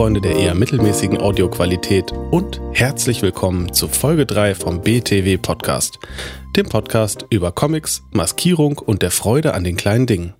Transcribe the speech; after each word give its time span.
Freunde 0.00 0.22
der 0.22 0.34
eher 0.34 0.54
mittelmäßigen 0.54 1.18
Audioqualität 1.18 2.10
und 2.30 2.58
herzlich 2.72 3.20
willkommen 3.20 3.74
zu 3.74 3.86
Folge 3.86 4.24
3 4.24 4.54
vom 4.54 4.80
BTW 4.80 5.36
Podcast, 5.36 5.98
dem 6.56 6.70
Podcast 6.70 7.26
über 7.28 7.52
Comics, 7.52 8.02
Maskierung 8.10 8.78
und 8.78 9.02
der 9.02 9.10
Freude 9.10 9.52
an 9.52 9.62
den 9.62 9.76
kleinen 9.76 10.06
Dingen. 10.06 10.32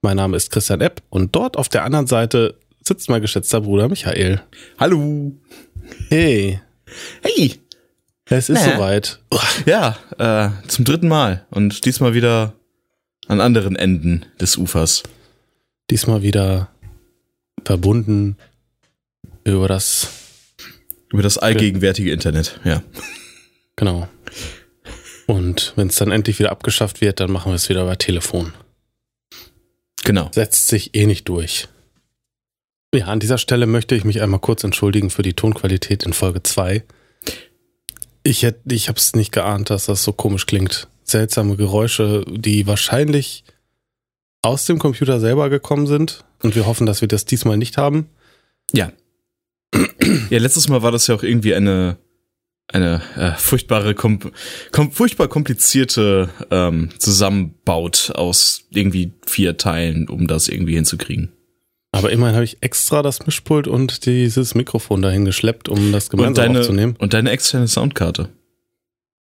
Mein 0.00 0.16
Name 0.16 0.38
ist 0.38 0.50
Christian 0.50 0.80
Epp 0.80 1.02
und 1.10 1.36
dort 1.36 1.58
auf 1.58 1.68
der 1.68 1.84
anderen 1.84 2.06
Seite 2.06 2.58
sitzt 2.80 3.10
mein 3.10 3.20
geschätzter 3.20 3.60
Bruder 3.60 3.90
Michael. 3.90 4.40
Hallo. 4.78 5.32
Hey. 6.08 6.62
Hey. 7.20 7.60
Es 8.30 8.48
ist 8.48 8.62
Na. 8.64 8.76
soweit. 8.76 9.20
Ja, 9.66 9.98
äh, 10.16 10.68
zum 10.68 10.86
dritten 10.86 11.08
Mal 11.08 11.44
und 11.50 11.84
diesmal 11.84 12.14
wieder 12.14 12.54
an 13.28 13.42
anderen 13.42 13.76
Enden 13.76 14.24
des 14.40 14.56
Ufers. 14.56 15.02
Diesmal 15.90 16.22
wieder 16.22 16.70
verbunden 17.62 18.38
über 19.44 19.68
das, 19.68 20.08
Über 21.12 21.22
das 21.22 21.38
allgegenwärtige 21.38 22.12
Internet, 22.12 22.60
ja. 22.64 22.82
genau. 23.76 24.08
Und 25.26 25.72
wenn 25.76 25.88
es 25.88 25.96
dann 25.96 26.10
endlich 26.10 26.38
wieder 26.38 26.50
abgeschafft 26.50 27.00
wird, 27.00 27.20
dann 27.20 27.30
machen 27.30 27.52
wir 27.52 27.56
es 27.56 27.68
wieder 27.68 27.82
über 27.82 27.96
Telefon. 27.96 28.52
Genau. 30.04 30.30
setzt 30.32 30.68
sich 30.68 30.94
eh 30.94 31.06
nicht 31.06 31.28
durch. 31.28 31.68
Ja, 32.94 33.06
an 33.06 33.20
dieser 33.20 33.38
Stelle 33.38 33.66
möchte 33.66 33.94
ich 33.94 34.04
mich 34.04 34.20
einmal 34.20 34.40
kurz 34.40 34.64
entschuldigen 34.64 35.10
für 35.10 35.22
die 35.22 35.32
Tonqualität 35.32 36.02
in 36.02 36.12
Folge 36.12 36.42
2. 36.42 36.82
Ich 38.24 38.46
ich 38.66 38.88
habe 38.88 38.98
es 38.98 39.14
nicht 39.14 39.32
geahnt, 39.32 39.70
dass 39.70 39.86
das 39.86 40.04
so 40.04 40.12
komisch 40.12 40.46
klingt. 40.46 40.88
Seltsame 41.04 41.56
Geräusche, 41.56 42.24
die 42.28 42.66
wahrscheinlich 42.66 43.44
aus 44.42 44.66
dem 44.66 44.78
Computer 44.78 45.20
selber 45.20 45.48
gekommen 45.50 45.86
sind. 45.86 46.24
Und 46.42 46.54
wir 46.54 46.66
hoffen, 46.66 46.86
dass 46.86 47.00
wir 47.00 47.08
das 47.08 47.24
diesmal 47.24 47.56
nicht 47.56 47.78
haben. 47.78 48.08
Ja. 48.72 48.92
Ja, 50.30 50.38
letztes 50.38 50.68
Mal 50.68 50.82
war 50.82 50.90
das 50.90 51.06
ja 51.06 51.14
auch 51.14 51.22
irgendwie 51.22 51.54
eine 51.54 51.98
eine 52.68 53.02
äh, 53.16 53.32
furchtbare, 53.32 53.94
kom 53.94 54.18
kom 54.70 54.92
furchtbar 54.92 55.28
komplizierte 55.28 56.30
ähm, 56.50 56.88
Zusammenbaut 56.98 58.12
aus 58.14 58.64
irgendwie 58.70 59.12
vier 59.26 59.56
Teilen, 59.56 60.08
um 60.08 60.26
das 60.26 60.48
irgendwie 60.48 60.74
hinzukriegen. 60.74 61.32
Aber 61.92 62.10
immerhin 62.10 62.34
habe 62.34 62.44
ich 62.44 62.62
extra 62.62 63.02
das 63.02 63.26
Mischpult 63.26 63.68
und 63.68 64.06
dieses 64.06 64.54
Mikrofon 64.54 65.02
dahin 65.02 65.26
geschleppt, 65.26 65.68
um 65.68 65.92
das 65.92 66.08
gemeinsam 66.08 66.50
und 66.50 66.56
aufzunehmen. 66.56 66.94
deine 66.94 67.02
und 67.02 67.12
deine 67.12 67.30
externe 67.30 67.68
Soundkarte. 67.68 68.30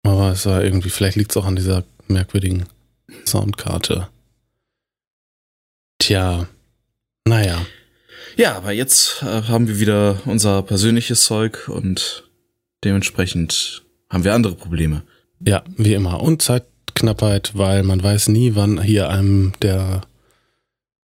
Aber 0.03 0.31
es 0.31 0.45
war 0.45 0.63
irgendwie, 0.63 0.89
vielleicht 0.89 1.17
liegt 1.17 1.31
es 1.31 1.37
auch 1.37 1.45
an 1.45 1.55
dieser 1.55 1.83
merkwürdigen 2.07 2.65
Soundkarte. 3.25 4.07
Tja, 5.97 6.47
naja. 7.25 7.65
Ja, 8.39 8.55
aber 8.55 8.71
jetzt 8.71 9.21
äh, 9.21 9.41
haben 9.49 9.67
wir 9.67 9.81
wieder 9.81 10.21
unser 10.23 10.61
persönliches 10.61 11.25
Zeug 11.25 11.67
und 11.67 12.23
dementsprechend 12.85 13.83
haben 14.09 14.23
wir 14.23 14.33
andere 14.33 14.55
Probleme. 14.55 15.03
Ja, 15.45 15.61
wie 15.75 15.93
immer. 15.93 16.21
Und 16.21 16.41
Zeitknappheit, 16.41 17.51
weil 17.55 17.83
man 17.83 18.01
weiß 18.01 18.29
nie, 18.29 18.55
wann 18.55 18.81
hier 18.81 19.09
einem 19.09 19.51
der 19.61 20.03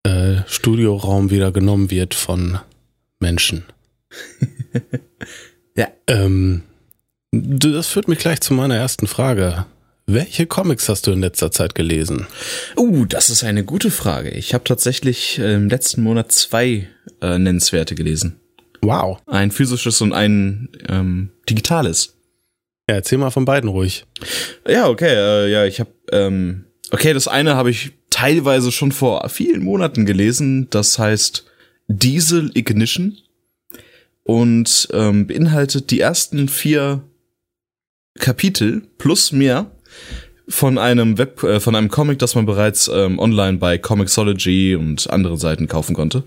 äh, 0.03 0.41
Studioraum 0.45 1.31
wieder 1.31 1.53
genommen 1.53 1.89
wird 1.89 2.13
von 2.15 2.59
Menschen. 3.19 3.63
Ja. 5.77 5.87
Ähm, 6.07 6.63
das 7.31 7.87
führt 7.87 8.09
mich 8.09 8.19
gleich 8.19 8.41
zu 8.41 8.53
meiner 8.53 8.75
ersten 8.75 9.07
Frage. 9.07 9.65
Welche 10.05 10.45
Comics 10.45 10.89
hast 10.89 11.07
du 11.07 11.11
in 11.11 11.21
letzter 11.21 11.51
Zeit 11.51 11.75
gelesen? 11.75 12.27
Uh, 12.75 13.05
das 13.05 13.29
ist 13.29 13.45
eine 13.45 13.63
gute 13.63 13.89
Frage. 13.89 14.31
Ich 14.31 14.53
habe 14.53 14.65
tatsächlich 14.65 15.39
äh, 15.39 15.53
im 15.53 15.69
letzten 15.69 16.03
Monat 16.03 16.33
zwei 16.33 16.89
äh, 17.21 17.37
nennenswerte 17.37 17.95
gelesen. 17.95 18.39
Wow. 18.81 19.19
Ein 19.27 19.51
physisches 19.51 20.01
und 20.01 20.13
ein 20.13 20.69
ähm, 20.89 21.31
digitales. 21.49 22.17
Ja, 22.89 22.95
erzähl 22.95 23.17
mal 23.17 23.29
von 23.29 23.45
beiden 23.45 23.69
ruhig. 23.69 24.05
Ja, 24.67 24.87
okay, 24.87 25.13
äh, 25.13 25.51
ja, 25.51 25.65
ich 25.65 25.79
habe 25.79 25.91
ähm, 26.11 26.65
okay, 26.91 27.13
das 27.13 27.27
eine 27.27 27.55
habe 27.55 27.71
ich 27.71 27.91
teilweise 28.09 28.71
schon 28.71 28.91
vor 28.91 29.27
vielen 29.29 29.63
Monaten 29.63 30.05
gelesen. 30.05 30.67
Das 30.69 30.99
heißt 30.99 31.45
Diesel 31.87 32.51
Ignition 32.53 33.17
und 34.23 34.87
ähm, 34.93 35.27
beinhaltet 35.27 35.91
die 35.91 35.99
ersten 35.99 36.47
vier 36.47 37.03
Kapitel 38.19 38.83
plus 38.97 39.31
mehr 39.31 39.71
von 40.47 40.77
einem 40.77 41.17
Web, 41.17 41.43
äh, 41.43 41.59
von 41.59 41.75
einem 41.75 41.89
Comic, 41.89 42.19
das 42.19 42.35
man 42.35 42.45
bereits 42.45 42.89
ähm, 42.93 43.19
online 43.19 43.57
bei 43.57 43.77
Comixology 43.77 44.75
und 44.75 45.09
anderen 45.09 45.37
Seiten 45.37 45.67
kaufen 45.67 45.95
konnte. 45.95 46.25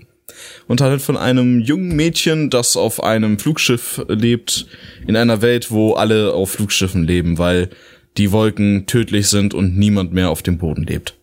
Und 0.67 0.81
handelt 0.81 1.01
von 1.01 1.17
einem 1.17 1.59
jungen 1.59 1.95
Mädchen, 1.95 2.49
das 2.49 2.75
auf 2.75 3.03
einem 3.03 3.37
Flugschiff 3.39 4.03
lebt, 4.07 4.65
in 5.07 5.15
einer 5.15 5.41
Welt, 5.41 5.71
wo 5.71 5.93
alle 5.93 6.33
auf 6.33 6.51
Flugschiffen 6.51 7.05
leben, 7.05 7.37
weil 7.37 7.69
die 8.17 8.31
Wolken 8.31 8.87
tödlich 8.87 9.27
sind 9.27 9.53
und 9.53 9.77
niemand 9.77 10.13
mehr 10.13 10.29
auf 10.29 10.41
dem 10.41 10.57
Boden 10.57 10.83
lebt. 10.83 11.15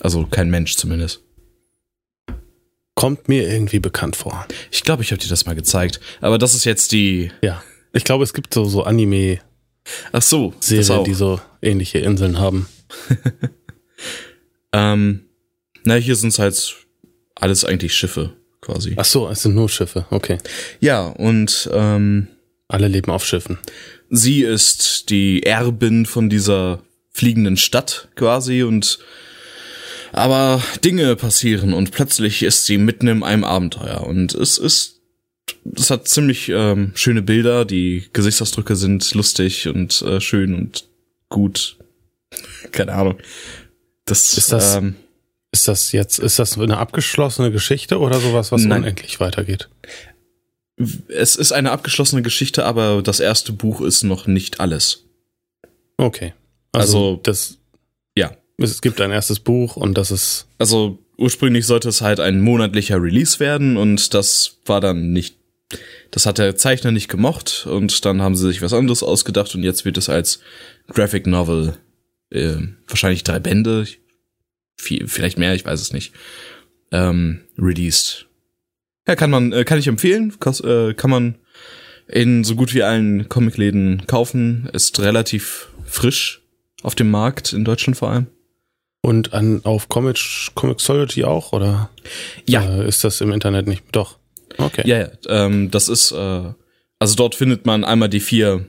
Also 0.00 0.26
kein 0.26 0.50
Mensch 0.50 0.76
zumindest. 0.76 1.22
Kommt 2.94 3.28
mir 3.28 3.50
irgendwie 3.50 3.80
bekannt 3.80 4.16
vor. 4.16 4.46
Ich 4.70 4.82
glaube, 4.82 5.02
ich 5.02 5.10
habe 5.10 5.20
dir 5.20 5.28
das 5.28 5.44
mal 5.46 5.54
gezeigt. 5.54 6.00
Aber 6.20 6.38
das 6.38 6.54
ist 6.54 6.64
jetzt 6.64 6.92
die. 6.92 7.30
Ja. 7.42 7.62
Ich 7.92 8.04
glaube, 8.04 8.24
es 8.24 8.32
gibt 8.32 8.54
so, 8.54 8.64
so 8.64 8.84
Anime-Serien, 8.84 9.40
Ach 10.12 10.22
so, 10.22 10.54
auch. 10.94 11.04
die 11.04 11.14
so 11.14 11.40
ähnliche 11.60 11.98
Inseln 11.98 12.38
haben. 12.38 12.68
Ähm, 14.76 15.24
na, 15.84 15.94
hier 15.94 16.16
sind 16.16 16.38
halt 16.38 16.85
alles 17.36 17.64
eigentlich 17.64 17.94
Schiffe 17.94 18.32
quasi. 18.60 18.94
Ach 18.96 19.04
so, 19.04 19.28
es 19.28 19.42
sind 19.42 19.54
nur 19.54 19.68
Schiffe. 19.68 20.06
Okay. 20.10 20.38
Ja, 20.80 21.06
und 21.06 21.68
ähm, 21.72 22.26
Alle 22.68 22.88
leben 22.88 23.10
auf 23.12 23.24
Schiffen. 23.24 23.58
sie 24.10 24.42
ist 24.42 25.10
die 25.10 25.44
Erbin 25.44 26.04
von 26.06 26.28
dieser 26.28 26.82
fliegenden 27.10 27.56
Stadt 27.56 28.08
quasi 28.16 28.62
und 28.64 28.98
aber 30.12 30.62
Dinge 30.84 31.14
passieren 31.16 31.72
und 31.74 31.90
plötzlich 31.92 32.42
ist 32.42 32.64
sie 32.66 32.78
mitten 32.78 33.06
in 33.08 33.22
einem 33.22 33.44
Abenteuer 33.44 34.02
und 34.06 34.34
es 34.34 34.58
ist 34.58 34.94
es 35.76 35.90
hat 35.90 36.08
ziemlich 36.08 36.48
ähm, 36.48 36.92
schöne 36.94 37.22
Bilder, 37.22 37.64
die 37.64 38.04
Gesichtsausdrücke 38.12 38.74
sind 38.76 39.14
lustig 39.14 39.68
und 39.68 40.02
äh, 40.02 40.20
schön 40.20 40.54
und 40.54 40.86
gut. 41.28 41.76
Keine 42.72 42.92
Ahnung. 42.94 43.16
Das 44.06 44.36
Ist 44.36 44.52
das- 44.52 44.76
ähm, 44.76 44.96
Ist 45.52 45.68
das 45.68 45.92
jetzt, 45.92 46.18
ist 46.18 46.38
das 46.38 46.58
eine 46.58 46.78
abgeschlossene 46.78 47.50
Geschichte 47.50 47.98
oder 47.98 48.20
sowas, 48.20 48.52
was 48.52 48.62
Nein. 48.64 48.82
unendlich 48.82 49.20
weitergeht? 49.20 49.68
es 51.08 51.36
ist 51.36 51.52
eine 51.52 51.70
abgeschlossene 51.70 52.20
Geschichte, 52.20 52.66
aber 52.66 53.02
das 53.02 53.18
erste 53.20 53.52
Buch 53.52 53.80
ist 53.80 54.02
noch 54.02 54.26
nicht 54.26 54.60
alles. 54.60 55.04
Okay. 55.96 56.34
Also, 56.72 56.98
Also- 56.98 57.20
das, 57.22 57.58
Ja. 58.14 58.36
es 58.58 58.82
gibt 58.82 59.00
ein 59.00 59.10
erstes 59.10 59.40
Buch 59.40 59.76
und 59.76 59.96
das 59.96 60.10
ist, 60.10 60.48
Also 60.58 60.98
ursprünglich 61.16 61.64
sollte 61.64 61.88
es 61.88 62.02
halt 62.02 62.20
ein 62.20 62.42
monatlicher 62.42 63.00
Release 63.02 63.40
werden 63.40 63.78
und 63.78 64.12
das 64.12 64.58
war 64.66 64.82
dann 64.82 65.12
nicht, 65.14 65.38
das 66.10 66.26
hat 66.26 66.36
der 66.36 66.56
Zeichner 66.56 66.92
nicht 66.92 67.08
gemocht 67.08 67.66
und 67.66 68.04
dann 68.04 68.20
haben 68.20 68.36
sie 68.36 68.46
sich 68.48 68.60
was 68.60 68.74
anderes 68.74 69.02
ausgedacht 69.02 69.54
und 69.54 69.62
jetzt 69.62 69.86
wird 69.86 69.96
es 69.96 70.10
als 70.10 70.40
Graphic 70.88 71.26
Novel, 71.26 71.78
äh, 72.30 72.56
wahrscheinlich 72.86 73.24
drei 73.24 73.38
Bände, 73.38 73.86
viel, 74.76 75.08
vielleicht 75.08 75.38
mehr, 75.38 75.54
ich 75.54 75.64
weiß 75.64 75.80
es 75.80 75.92
nicht, 75.92 76.12
ähm, 76.92 77.42
released. 77.58 78.26
Ja, 79.08 79.16
kann 79.16 79.30
man, 79.30 79.52
äh, 79.52 79.64
kann 79.64 79.78
ich 79.78 79.86
empfehlen, 79.86 80.34
Kost, 80.40 80.64
äh, 80.64 80.94
kann 80.94 81.10
man 81.10 81.36
in 82.08 82.44
so 82.44 82.54
gut 82.54 82.74
wie 82.74 82.82
allen 82.82 83.28
Comicläden 83.28 84.06
kaufen, 84.06 84.68
ist 84.72 85.00
relativ 85.00 85.68
frisch 85.84 86.42
auf 86.82 86.94
dem 86.94 87.10
Markt, 87.10 87.52
in 87.52 87.64
Deutschland 87.64 87.96
vor 87.96 88.10
allem. 88.10 88.26
und 89.02 89.32
an, 89.32 89.60
auf 89.64 89.88
Comic, 89.88 90.18
Comixology 90.54 91.24
auch, 91.24 91.52
oder? 91.52 91.90
Ja. 92.48 92.62
Äh, 92.62 92.88
ist 92.88 93.04
das 93.04 93.20
im 93.20 93.30
Internet 93.30 93.68
nicht? 93.68 93.84
Doch. 93.92 94.18
Okay. 94.58 94.82
Ja, 94.84 94.98
ja 94.98 95.10
ähm, 95.28 95.70
das 95.70 95.88
ist, 95.88 96.10
äh, 96.10 96.52
also 96.98 97.14
dort 97.14 97.36
findet 97.36 97.66
man 97.66 97.84
einmal 97.84 98.08
die 98.08 98.20
vier 98.20 98.66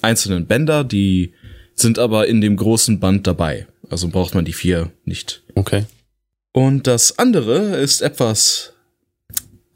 einzelnen 0.00 0.46
Bänder, 0.46 0.84
die 0.84 1.34
sind 1.74 1.98
aber 1.98 2.28
in 2.28 2.40
dem 2.40 2.56
großen 2.56 3.00
Band 3.00 3.26
dabei. 3.26 3.66
Also 3.88 4.08
braucht 4.08 4.34
man 4.34 4.44
die 4.44 4.52
vier 4.52 4.92
nicht. 5.04 5.42
Okay. 5.54 5.86
Und 6.52 6.86
das 6.86 7.18
andere 7.18 7.76
ist 7.76 8.02
etwas 8.02 8.72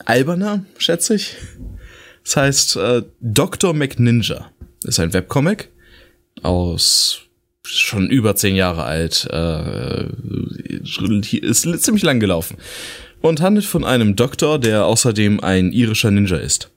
alberner, 0.05 0.65
schätze 0.79 1.15
ich. 1.15 1.37
Das 2.25 2.37
heißt, 2.37 2.77
äh, 2.77 3.03
Dr. 3.21 3.75
McNinja 3.75 4.51
ist 4.85 4.99
ein 4.99 5.13
Webcomic 5.13 5.71
aus 6.43 7.21
schon 7.67 8.11
über 8.11 8.37
zehn 8.37 8.57
Jahre 8.57 8.85
alt, 8.85 9.27
äh, 9.31 10.07
ist 10.83 11.83
ziemlich 11.83 12.03
lang 12.03 12.21
gelaufen 12.21 12.59
und 13.21 13.41
handelt 13.41 13.65
von 13.65 13.85
einem 13.85 14.17
Doktor, 14.17 14.59
der 14.59 14.85
außerdem 14.85 15.41
ein 15.41 15.73
irischer 15.73 16.11
Ninja 16.11 16.37
ist. 16.37 16.71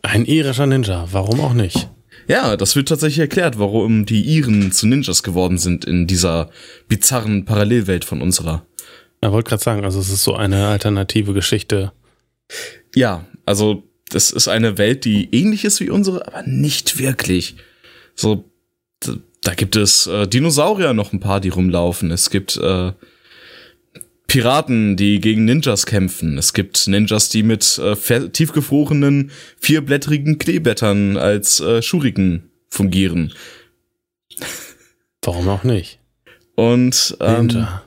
Ein 0.00 0.24
irischer 0.24 0.66
Ninja, 0.66 1.08
warum 1.12 1.40
auch 1.40 1.52
nicht? 1.52 1.90
Ja, 2.28 2.56
das 2.56 2.76
wird 2.76 2.88
tatsächlich 2.88 3.20
erklärt, 3.20 3.58
warum 3.58 4.06
die 4.06 4.22
Iren 4.22 4.72
zu 4.72 4.86
Ninjas 4.86 5.22
geworden 5.22 5.58
sind 5.58 5.84
in 5.84 6.06
dieser 6.06 6.50
bizarren 6.88 7.44
Parallelwelt 7.44 8.04
von 8.04 8.22
unserer. 8.22 8.66
Ich 9.20 9.30
wollte 9.30 9.50
gerade 9.50 9.62
sagen, 9.62 9.84
also 9.84 10.00
es 10.00 10.10
ist 10.10 10.24
so 10.24 10.34
eine 10.34 10.66
alternative 10.68 11.32
Geschichte. 11.32 11.92
ja, 12.94 13.24
also 13.46 13.84
das 14.10 14.30
ist 14.30 14.48
eine 14.48 14.78
Welt, 14.78 15.04
die 15.04 15.28
ähnlich 15.32 15.64
ist 15.64 15.80
wie 15.80 15.90
unsere, 15.90 16.26
aber 16.26 16.42
nicht 16.42 16.98
wirklich. 16.98 17.56
So, 18.14 18.50
da 19.42 19.54
gibt 19.54 19.76
es 19.76 20.06
äh, 20.06 20.26
Dinosaurier 20.26 20.92
noch 20.92 21.12
ein 21.12 21.20
paar, 21.20 21.40
die 21.40 21.48
rumlaufen. 21.48 22.10
Es 22.10 22.30
gibt 22.30 22.56
äh, 22.56 22.92
Piraten, 24.32 24.96
die 24.96 25.20
gegen 25.20 25.44
Ninjas 25.44 25.84
kämpfen. 25.84 26.38
Es 26.38 26.54
gibt 26.54 26.88
Ninjas, 26.88 27.28
die 27.28 27.42
mit 27.42 27.76
äh, 27.76 28.30
tiefgefrorenen, 28.30 29.30
vierblättrigen 29.60 30.38
Kleeblättern 30.38 31.18
als 31.18 31.60
äh, 31.60 31.82
Schuriken 31.82 32.50
fungieren. 32.70 33.34
Warum 35.20 35.48
auch 35.50 35.64
nicht? 35.64 35.98
Und 36.54 37.14
ähm, 37.20 37.48
Ninja. 37.48 37.82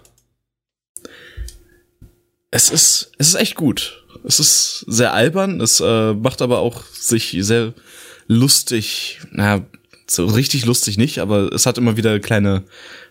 es 2.52 2.70
ist 2.70 3.12
es 3.18 3.30
ist 3.30 3.36
echt 3.36 3.56
gut. 3.56 4.06
Es 4.24 4.40
ist 4.40 4.86
sehr 4.88 5.16
albern. 5.16 5.60
Es 5.60 5.80
äh, 5.80 6.14
macht 6.14 6.44
aber 6.44 6.60
auch 6.60 6.84
sich 6.94 7.36
sehr 7.40 7.74
lustig. 8.28 9.20
Na, 9.32 9.66
so 10.06 10.28
richtig 10.28 10.68
lustig 10.68 11.00
nicht, 11.00 11.18
aber 11.18 11.52
es 11.52 11.66
hat 11.66 11.80
immer 11.80 11.98
wieder 11.98 12.20
kleine 12.20 12.66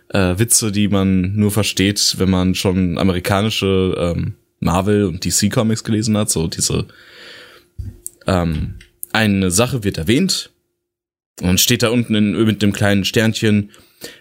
äh, 0.09 0.39
Witze, 0.39 0.73
die 0.73 0.89
man 0.89 1.35
nur 1.37 1.51
versteht, 1.51 2.17
wenn 2.19 2.31
man 2.31 2.55
schon 2.55 2.99
amerikanische 2.99 3.95
ähm, 3.99 4.35
Marvel 4.61 5.05
und 5.05 5.25
DC 5.25 5.51
Comics 5.53 5.85
gelesen 5.85 6.17
hat. 6.17 6.31
So 6.31 6.47
diese 6.47 6.87
ähm, 8.27 8.75
eine 9.13 9.51
Sache 9.51 9.85
wird 9.85 9.99
erwähnt 9.99 10.51
und 11.41 11.61
steht 11.61 11.83
da 11.83 11.89
unten 11.91 12.15
in, 12.15 12.33
mit 12.45 12.63
dem 12.63 12.73
kleinen 12.73 13.05
Sternchen 13.05 13.71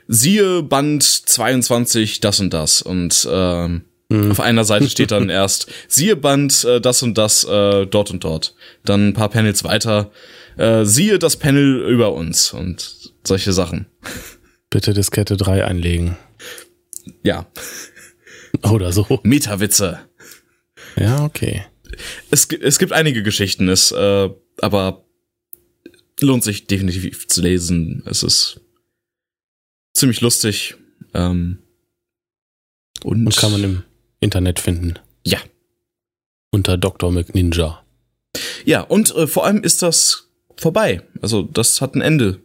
siehe 0.07 0.63
Band 0.63 1.03
22 1.03 2.19
das 2.19 2.39
und 2.39 2.53
das 2.53 2.81
und 2.81 3.27
ähm, 3.29 3.81
mhm. 4.09 4.31
auf 4.31 4.39
einer 4.39 4.63
Seite 4.63 4.89
steht 4.89 5.11
dann 5.11 5.29
erst 5.29 5.67
siehe 5.87 6.15
Band 6.15 6.63
äh, 6.63 6.79
das 6.79 7.03
und 7.03 7.17
das 7.17 7.43
äh, 7.43 7.85
dort 7.85 8.11
und 8.11 8.23
dort. 8.23 8.55
Dann 8.85 9.09
ein 9.09 9.13
paar 9.13 9.29
Panels 9.29 9.63
weiter 9.63 10.11
äh, 10.57 10.85
siehe 10.85 11.19
das 11.19 11.37
Panel 11.37 11.85
über 11.89 12.13
uns 12.13 12.53
und 12.53 13.13
solche 13.23 13.53
Sachen. 13.53 13.87
Bitte 14.73 14.95
Diskette 14.95 15.37
3 15.37 15.65
einlegen. 15.65 16.17
Ja. 17.21 17.45
Oder 18.63 18.91
so. 18.91 19.19
Metawitze. 19.21 19.99
Ja, 20.95 21.23
okay. 21.23 21.63
Es, 22.31 22.45
es 22.45 22.79
gibt 22.79 22.91
einige 22.91 23.21
Geschichten, 23.21 23.69
es, 23.69 23.91
äh, 23.91 24.31
aber 24.61 25.05
lohnt 26.19 26.43
sich 26.43 26.65
definitiv 26.65 27.27
zu 27.27 27.43
lesen. 27.43 28.01
Es 28.07 28.23
ist 28.23 28.61
ziemlich 29.93 30.21
lustig. 30.21 30.73
Ähm, 31.13 31.59
und, 33.03 33.27
und 33.27 33.37
kann 33.37 33.51
man 33.51 33.63
im 33.63 33.83
Internet 34.21 34.59
finden. 34.59 34.95
Ja. 35.23 35.37
Unter 36.49 36.77
Dr. 36.77 37.11
McNinja. 37.11 37.85
Ja, 38.65 38.81
und 38.81 39.15
äh, 39.15 39.27
vor 39.27 39.45
allem 39.45 39.61
ist 39.61 39.83
das 39.83 40.31
vorbei. 40.57 41.03
Also 41.21 41.43
das 41.43 41.79
hat 41.79 41.93
ein 41.93 42.01
Ende. 42.01 42.41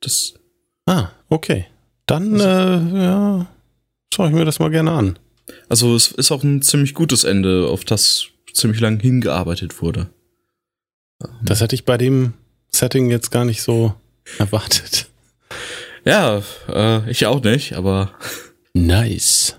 Das. 0.00 0.32
Ah, 0.92 1.10
okay. 1.30 1.64
Dann, 2.04 2.38
also, 2.38 2.96
äh, 2.96 3.02
ja, 3.02 3.46
schaue 4.12 4.28
ich 4.28 4.34
mir 4.34 4.44
das 4.44 4.58
mal 4.58 4.68
gerne 4.68 4.92
an. 4.92 5.18
Also 5.70 5.96
es 5.96 6.12
ist 6.12 6.30
auch 6.30 6.42
ein 6.42 6.60
ziemlich 6.60 6.92
gutes 6.92 7.24
Ende, 7.24 7.66
auf 7.68 7.84
das 7.84 8.26
ziemlich 8.52 8.80
lang 8.80 9.00
hingearbeitet 9.00 9.80
wurde. 9.80 10.10
Das 11.42 11.62
hätte 11.62 11.74
ich 11.74 11.86
bei 11.86 11.96
dem 11.96 12.34
Setting 12.68 13.08
jetzt 13.08 13.30
gar 13.30 13.46
nicht 13.46 13.62
so 13.62 13.94
erwartet. 14.38 15.06
Ja, 16.04 16.42
äh, 16.68 17.10
ich 17.10 17.24
auch 17.24 17.42
nicht, 17.42 17.74
aber. 17.74 18.12
Nice. 18.74 19.56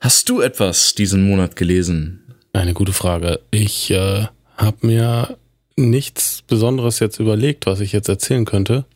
Hast 0.00 0.28
du 0.28 0.40
etwas 0.40 0.94
diesen 0.94 1.28
Monat 1.28 1.54
gelesen? 1.54 2.34
Eine 2.52 2.74
gute 2.74 2.92
Frage. 2.92 3.40
Ich 3.50 3.90
äh, 3.90 4.26
habe 4.56 4.86
mir 4.86 5.36
nichts 5.76 6.42
Besonderes 6.42 6.98
jetzt 6.98 7.20
überlegt, 7.20 7.66
was 7.66 7.80
ich 7.80 7.92
jetzt 7.92 8.08
erzählen 8.08 8.44
könnte. 8.44 8.86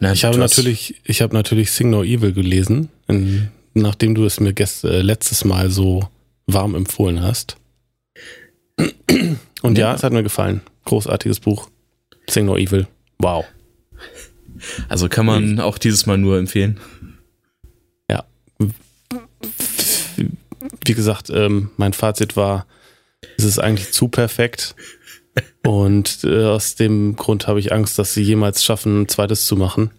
Na, 0.00 0.12
ich 0.12 0.24
habe 0.24 0.38
natürlich, 0.38 1.00
ich 1.04 1.22
habe 1.22 1.34
natürlich 1.34 1.70
Sing 1.70 1.90
No 1.90 2.02
Evil 2.02 2.32
gelesen, 2.32 2.88
in, 3.08 3.48
nachdem 3.74 4.14
du 4.14 4.24
es 4.24 4.40
mir 4.40 4.52
gest, 4.52 4.84
äh, 4.84 5.02
letztes 5.02 5.44
Mal 5.44 5.70
so 5.70 6.08
warm 6.46 6.74
empfohlen 6.74 7.22
hast. 7.22 7.56
Und 9.62 9.78
ja. 9.78 9.88
ja, 9.88 9.94
es 9.94 10.02
hat 10.02 10.12
mir 10.12 10.22
gefallen. 10.22 10.60
Großartiges 10.84 11.40
Buch. 11.40 11.68
Sing 12.28 12.46
No 12.46 12.56
Evil. 12.56 12.86
Wow. 13.18 13.44
Also 14.88 15.08
kann 15.08 15.26
man 15.26 15.60
auch 15.60 15.78
dieses 15.78 16.06
Mal 16.06 16.18
nur 16.18 16.38
empfehlen. 16.38 16.78
Ja. 18.10 18.24
Wie 20.84 20.94
gesagt, 20.94 21.30
ähm, 21.30 21.70
mein 21.76 21.92
Fazit 21.92 22.36
war, 22.36 22.66
es 23.36 23.44
ist 23.44 23.58
eigentlich 23.58 23.92
zu 23.92 24.08
perfekt. 24.08 24.74
Und 25.64 26.24
äh, 26.24 26.44
aus 26.44 26.76
dem 26.76 27.16
Grund 27.16 27.46
habe 27.46 27.60
ich 27.60 27.72
Angst, 27.72 27.98
dass 27.98 28.14
sie 28.14 28.22
jemals 28.22 28.64
schaffen, 28.64 29.02
ein 29.02 29.08
zweites 29.08 29.46
zu 29.46 29.56
machen. 29.56 29.90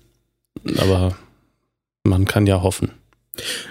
Aber 0.77 1.17
man 2.03 2.25
kann 2.25 2.47
ja 2.47 2.61
hoffen. 2.61 2.91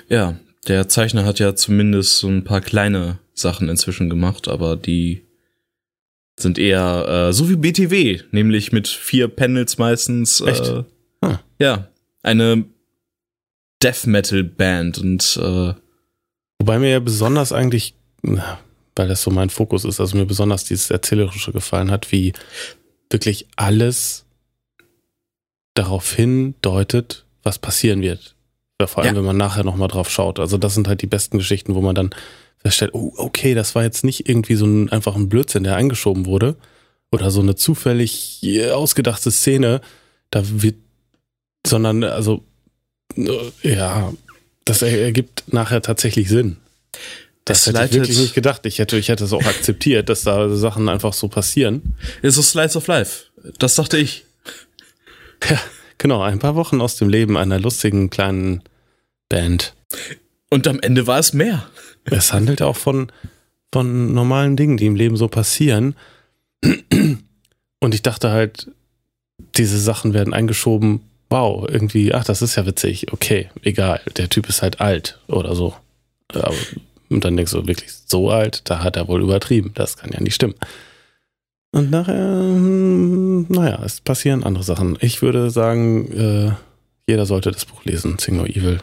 Ja, 0.08 0.38
der 0.68 0.88
Zeichner 0.88 1.24
hat 1.24 1.38
ja 1.38 1.54
zumindest 1.54 2.18
so 2.18 2.28
ein 2.28 2.44
paar 2.44 2.60
kleine 2.60 3.18
Sachen 3.34 3.68
inzwischen 3.68 4.10
gemacht, 4.10 4.48
aber 4.48 4.76
die 4.76 5.22
sind 6.38 6.58
eher 6.58 7.28
äh, 7.28 7.32
so 7.32 7.48
wie 7.48 7.56
BTW, 7.56 8.20
nämlich 8.30 8.72
mit 8.72 8.88
vier 8.88 9.28
Panels 9.28 9.78
meistens. 9.78 10.40
Äh, 10.40 10.50
Echt? 10.50 10.72
Ah. 11.22 11.38
Ja, 11.58 11.88
eine 12.22 12.64
Death 13.82 14.06
Metal 14.06 14.44
Band 14.44 14.98
und 14.98 15.38
äh, 15.42 15.74
wobei 16.58 16.78
mir 16.78 16.90
ja 16.90 17.00
besonders 17.00 17.52
eigentlich 17.52 17.94
weil 18.96 19.08
das 19.08 19.22
so 19.22 19.30
mein 19.30 19.50
Fokus 19.50 19.84
ist, 19.84 20.00
also 20.00 20.16
mir 20.16 20.26
besonders 20.26 20.64
dieses 20.64 20.90
Erzählerische 20.90 21.52
gefallen 21.52 21.90
hat, 21.90 22.10
wie 22.10 22.32
wirklich 23.10 23.46
alles 23.56 24.24
darauf 25.74 26.12
hindeutet, 26.14 27.26
was 27.42 27.58
passieren 27.58 28.02
wird. 28.02 28.34
vor 28.80 29.02
allem, 29.02 29.14
ja. 29.14 29.18
wenn 29.18 29.26
man 29.26 29.36
nachher 29.36 29.64
nochmal 29.64 29.88
drauf 29.88 30.10
schaut. 30.10 30.40
Also 30.40 30.58
das 30.58 30.74
sind 30.74 30.88
halt 30.88 31.02
die 31.02 31.06
besten 31.06 31.38
Geschichten, 31.38 31.74
wo 31.74 31.80
man 31.80 31.94
dann 31.94 32.10
feststellt, 32.58 32.94
oh, 32.94 33.12
okay, 33.16 33.54
das 33.54 33.74
war 33.74 33.84
jetzt 33.84 34.02
nicht 34.02 34.28
irgendwie 34.28 34.56
so 34.56 34.66
ein 34.66 34.90
einfach 34.90 35.14
ein 35.14 35.28
Blödsinn, 35.28 35.64
der 35.64 35.76
eingeschoben 35.76 36.26
wurde. 36.26 36.56
Oder 37.12 37.30
so 37.30 37.40
eine 37.40 37.54
zufällig 37.54 38.40
ausgedachte 38.72 39.30
Szene, 39.30 39.80
da 40.30 40.42
wird, 40.44 40.76
sondern 41.64 42.02
also 42.02 42.42
ja, 43.62 44.12
das 44.64 44.82
ergibt 44.82 45.44
nachher 45.52 45.82
tatsächlich 45.82 46.28
Sinn. 46.28 46.56
Das, 47.46 47.64
das 47.64 47.74
hätte 47.74 47.84
ich 47.84 47.92
wirklich 47.92 48.18
nicht 48.18 48.34
gedacht. 48.34 48.66
Ich 48.66 48.80
hätte, 48.80 48.98
ich 48.98 49.08
hätte 49.08 49.24
es 49.24 49.32
auch 49.32 49.44
akzeptiert, 49.46 50.08
dass 50.08 50.22
da 50.22 50.50
Sachen 50.50 50.88
einfach 50.88 51.14
so 51.14 51.28
passieren. 51.28 51.94
Ist 52.20 52.34
so 52.34 52.42
Slice 52.42 52.76
of 52.76 52.86
Life. 52.88 53.24
Das 53.58 53.76
dachte 53.76 53.96
ich. 53.96 54.24
Ja, 55.48 55.58
genau. 55.96 56.22
Ein 56.22 56.40
paar 56.40 56.56
Wochen 56.56 56.80
aus 56.80 56.96
dem 56.96 57.08
Leben 57.08 57.36
einer 57.36 57.60
lustigen 57.60 58.10
kleinen 58.10 58.62
Band. 59.28 59.74
Und 60.50 60.66
am 60.66 60.80
Ende 60.80 61.06
war 61.06 61.20
es 61.20 61.32
mehr. 61.32 61.68
Es 62.04 62.32
handelt 62.32 62.62
auch 62.62 62.76
von, 62.76 63.12
von 63.72 64.12
normalen 64.12 64.56
Dingen, 64.56 64.76
die 64.76 64.86
im 64.86 64.96
Leben 64.96 65.16
so 65.16 65.28
passieren. 65.28 65.94
Und 66.60 67.94
ich 67.94 68.02
dachte 68.02 68.30
halt, 68.30 68.70
diese 69.56 69.78
Sachen 69.78 70.14
werden 70.14 70.34
eingeschoben. 70.34 71.00
Wow, 71.30 71.68
irgendwie, 71.68 72.12
ach, 72.12 72.24
das 72.24 72.42
ist 72.42 72.56
ja 72.56 72.66
witzig. 72.66 73.12
Okay, 73.12 73.50
egal. 73.62 74.00
Der 74.16 74.28
Typ 74.28 74.48
ist 74.48 74.62
halt 74.62 74.80
alt 74.80 75.20
oder 75.28 75.54
so. 75.54 75.76
Aber 76.32 76.54
und 77.08 77.24
dann 77.24 77.36
denkst 77.36 77.52
du, 77.52 77.66
wirklich 77.66 77.92
so 78.06 78.30
alt, 78.30 78.62
da 78.68 78.82
hat 78.82 78.96
er 78.96 79.08
wohl 79.08 79.22
übertrieben. 79.22 79.72
Das 79.74 79.96
kann 79.96 80.10
ja 80.12 80.20
nicht 80.20 80.34
stimmen. 80.34 80.54
Und 81.72 81.90
nachher, 81.90 82.14
hm, 82.14 83.46
naja, 83.48 83.82
es 83.84 84.00
passieren 84.00 84.44
andere 84.44 84.64
Sachen. 84.64 84.96
Ich 85.00 85.22
würde 85.22 85.50
sagen, 85.50 86.10
äh, 86.12 86.52
jeder 87.06 87.26
sollte 87.26 87.50
das 87.50 87.64
Buch 87.64 87.84
lesen. 87.84 88.18
Sing 88.18 88.36
No 88.36 88.46
Evil. 88.46 88.80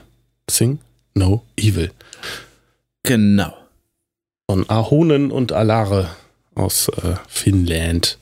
Sing 0.50 0.80
No 1.16 1.44
Evil. 1.58 1.92
Genau. 3.04 3.54
Von 4.50 4.70
Ahonen 4.70 5.32
und 5.32 5.52
Alare 5.52 6.10
aus 6.56 6.90
äh, 6.90 7.16
Finnland. 7.28 8.18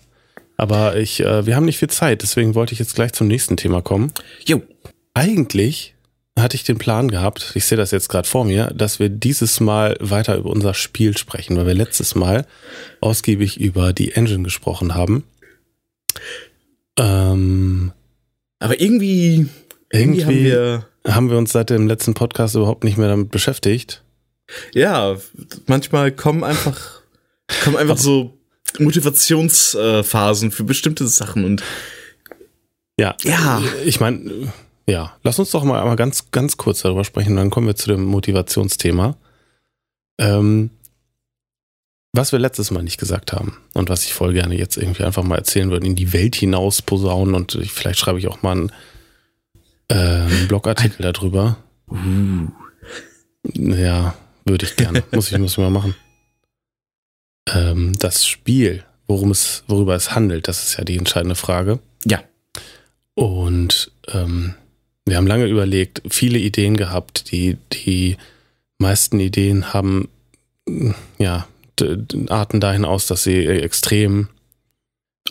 Aber 0.57 0.95
ich, 0.95 1.19
äh, 1.21 1.45
wir 1.45 1.55
haben 1.55 1.65
nicht 1.65 1.79
viel 1.79 1.89
Zeit, 1.89 2.21
deswegen 2.21 2.55
wollte 2.55 2.73
ich 2.73 2.79
jetzt 2.79 2.95
gleich 2.95 3.13
zum 3.13 3.27
nächsten 3.27 3.57
Thema 3.57 3.81
kommen. 3.81 4.13
Jo. 4.45 4.61
Eigentlich 5.13 5.95
hatte 6.39 6.55
ich 6.55 6.63
den 6.63 6.77
Plan 6.77 7.09
gehabt, 7.09 7.51
ich 7.55 7.65
sehe 7.65 7.77
das 7.77 7.91
jetzt 7.91 8.09
gerade 8.09 8.27
vor 8.27 8.45
mir, 8.45 8.67
dass 8.67 8.99
wir 8.99 9.09
dieses 9.09 9.59
Mal 9.59 9.97
weiter 9.99 10.37
über 10.37 10.49
unser 10.49 10.73
Spiel 10.73 11.17
sprechen, 11.17 11.57
weil 11.57 11.67
wir 11.67 11.73
letztes 11.73 12.15
Mal 12.15 12.45
ausgiebig 13.01 13.59
über 13.59 13.93
die 13.93 14.13
Engine 14.13 14.43
gesprochen 14.43 14.95
haben. 14.95 15.23
Ähm, 16.97 17.91
Aber 18.59 18.79
irgendwie, 18.79 19.47
irgendwie, 19.91 20.21
irgendwie 20.21 20.23
haben, 20.23 20.43
wir, 20.43 20.87
haben 21.13 21.29
wir 21.29 21.37
uns 21.37 21.51
seit 21.51 21.69
dem 21.69 21.87
letzten 21.87 22.13
Podcast 22.13 22.55
überhaupt 22.55 22.83
nicht 22.83 22.97
mehr 22.97 23.09
damit 23.09 23.31
beschäftigt. 23.31 24.03
Ja, 24.73 25.17
manchmal 25.67 26.11
kommen 26.11 26.43
einfach, 26.43 27.01
kommen 27.63 27.77
einfach 27.77 27.97
so 27.97 28.37
Motivationsphasen 28.79 30.51
für 30.51 30.63
bestimmte 30.63 31.07
Sachen 31.07 31.43
und 31.45 31.63
ja, 32.97 33.15
ja. 33.23 33.61
ich 33.85 33.99
meine, 33.99 34.51
ja, 34.87 35.15
lass 35.23 35.39
uns 35.39 35.51
doch 35.51 35.63
mal 35.63 35.79
einmal 35.79 35.95
ganz, 35.95 36.31
ganz 36.31 36.57
kurz 36.57 36.81
darüber 36.81 37.03
sprechen, 37.03 37.35
dann 37.35 37.49
kommen 37.49 37.67
wir 37.67 37.75
zu 37.75 37.89
dem 37.89 38.03
Motivationsthema. 38.05 39.15
Ähm, 40.19 40.71
was 42.13 42.33
wir 42.33 42.39
letztes 42.39 42.71
Mal 42.71 42.83
nicht 42.83 42.99
gesagt 42.99 43.31
haben 43.31 43.57
und 43.73 43.89
was 43.89 44.03
ich 44.03 44.13
voll 44.13 44.33
gerne 44.33 44.57
jetzt 44.57 44.75
irgendwie 44.75 45.03
einfach 45.03 45.23
mal 45.23 45.37
erzählen 45.37 45.71
würde, 45.71 45.87
in 45.87 45.95
die 45.95 46.11
Welt 46.11 46.35
hinaus 46.35 46.81
posaunen 46.81 47.35
und 47.35 47.55
ich, 47.55 47.71
vielleicht 47.71 47.99
schreibe 47.99 48.19
ich 48.19 48.27
auch 48.27 48.41
mal 48.41 48.51
einen, 48.51 48.71
äh, 49.87 49.95
einen 49.95 50.47
Blogartikel 50.47 51.09
darüber. 51.09 51.57
Uh. 51.89 52.49
Ja, 53.53 54.13
würde 54.45 54.65
ich 54.65 54.75
gerne. 54.75 55.03
muss 55.11 55.31
ich, 55.31 55.37
muss 55.37 55.53
ich 55.53 55.57
mal 55.57 55.69
machen. 55.69 55.95
Ähm, 57.49 57.93
das 57.97 58.27
Spiel, 58.27 58.83
worum 59.07 59.31
es, 59.31 59.63
worüber 59.67 59.95
es 59.95 60.13
handelt, 60.13 60.47
das 60.47 60.63
ist 60.63 60.77
ja 60.77 60.83
die 60.83 60.97
entscheidende 60.97 61.35
Frage. 61.35 61.79
Ja. 62.05 62.21
Und 63.15 63.91
ähm, 64.09 64.55
wir 65.05 65.17
haben 65.17 65.27
lange 65.27 65.45
überlegt, 65.45 66.01
viele 66.09 66.37
Ideen 66.37 66.77
gehabt. 66.77 67.31
Die, 67.31 67.57
die 67.73 68.17
meisten 68.77 69.19
Ideen 69.19 69.73
haben 69.73 70.09
ja 71.17 71.47
Arten 72.29 72.59
dahin 72.59 72.85
aus, 72.85 73.07
dass 73.07 73.23
sie 73.23 73.45
extrem 73.45 74.29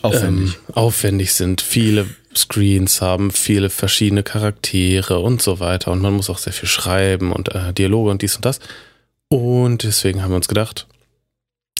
Aufwendig. 0.01 0.55
ähm, 0.55 0.73
aufwendig 0.73 1.33
sind, 1.33 1.61
viele 1.61 2.07
Screens 2.35 3.01
haben, 3.01 3.31
viele 3.31 3.69
verschiedene 3.69 4.23
Charaktere 4.23 5.19
und 5.19 5.41
so 5.41 5.59
weiter. 5.59 5.91
Und 5.91 6.01
man 6.01 6.13
muss 6.13 6.29
auch 6.29 6.37
sehr 6.37 6.53
viel 6.53 6.69
schreiben 6.69 7.31
und 7.31 7.53
äh, 7.53 7.73
Dialoge 7.73 8.11
und 8.11 8.21
dies 8.21 8.35
und 8.35 8.45
das. 8.45 8.59
Und 9.27 9.83
deswegen 9.83 10.21
haben 10.21 10.31
wir 10.31 10.37
uns 10.37 10.47
gedacht, 10.47 10.87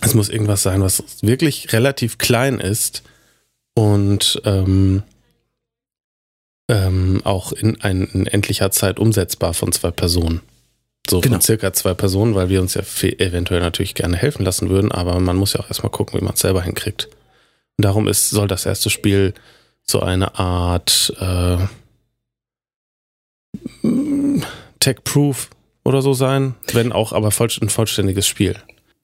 es 0.02 0.14
muss 0.14 0.30
irgendwas 0.30 0.64
sein, 0.64 0.82
was 0.82 1.04
wirklich 1.22 1.74
relativ 1.74 2.18
klein 2.18 2.60
ist 2.60 3.04
und 3.76 4.42
ähm, 4.46 5.04
ähm, 6.72 7.22
auch 7.26 7.52
in, 7.52 7.82
ein, 7.82 8.08
in 8.14 8.28
endlicher 8.28 8.72
Zeit 8.72 8.98
umsetzbar 8.98 9.54
von 9.54 9.74
zwei 9.74 9.92
Personen. 9.92 10.42
So 11.10 11.20
Genau. 11.20 11.36
von 11.36 11.42
circa 11.42 11.74
zwei 11.74 11.94
Personen, 11.94 12.34
weil 12.34 12.48
wir 12.48 12.62
uns 12.62 12.76
ja 12.76 12.82
eventuell 13.02 13.60
natürlich 13.60 13.94
gerne 13.94 14.16
helfen 14.16 14.46
lassen 14.46 14.70
würden, 14.70 14.92
aber 14.92 15.20
man 15.20 15.36
muss 15.36 15.54
ja 15.54 15.60
auch 15.60 15.68
erstmal 15.68 15.92
gucken, 15.92 16.20
wie 16.20 16.24
man 16.24 16.36
es 16.36 16.40
selber 16.40 16.62
hinkriegt. 16.62 17.10
Und 17.78 17.86
darum 17.86 18.08
ist, 18.08 18.30
soll 18.30 18.48
das 18.48 18.66
erste 18.66 18.90
Spiel 18.90 19.34
so 19.84 20.00
eine 20.00 20.40
Art 20.40 21.14
äh, 21.20 21.58
Tech-Proof 24.80 25.50
oder 25.84 26.02
so 26.02 26.14
sein, 26.14 26.56
wenn 26.72 26.94
auch 26.94 27.12
aber 27.12 27.32
voll, 27.32 27.50
ein 27.62 27.70
vollständiges 27.70 28.28
Spiel. 28.28 28.56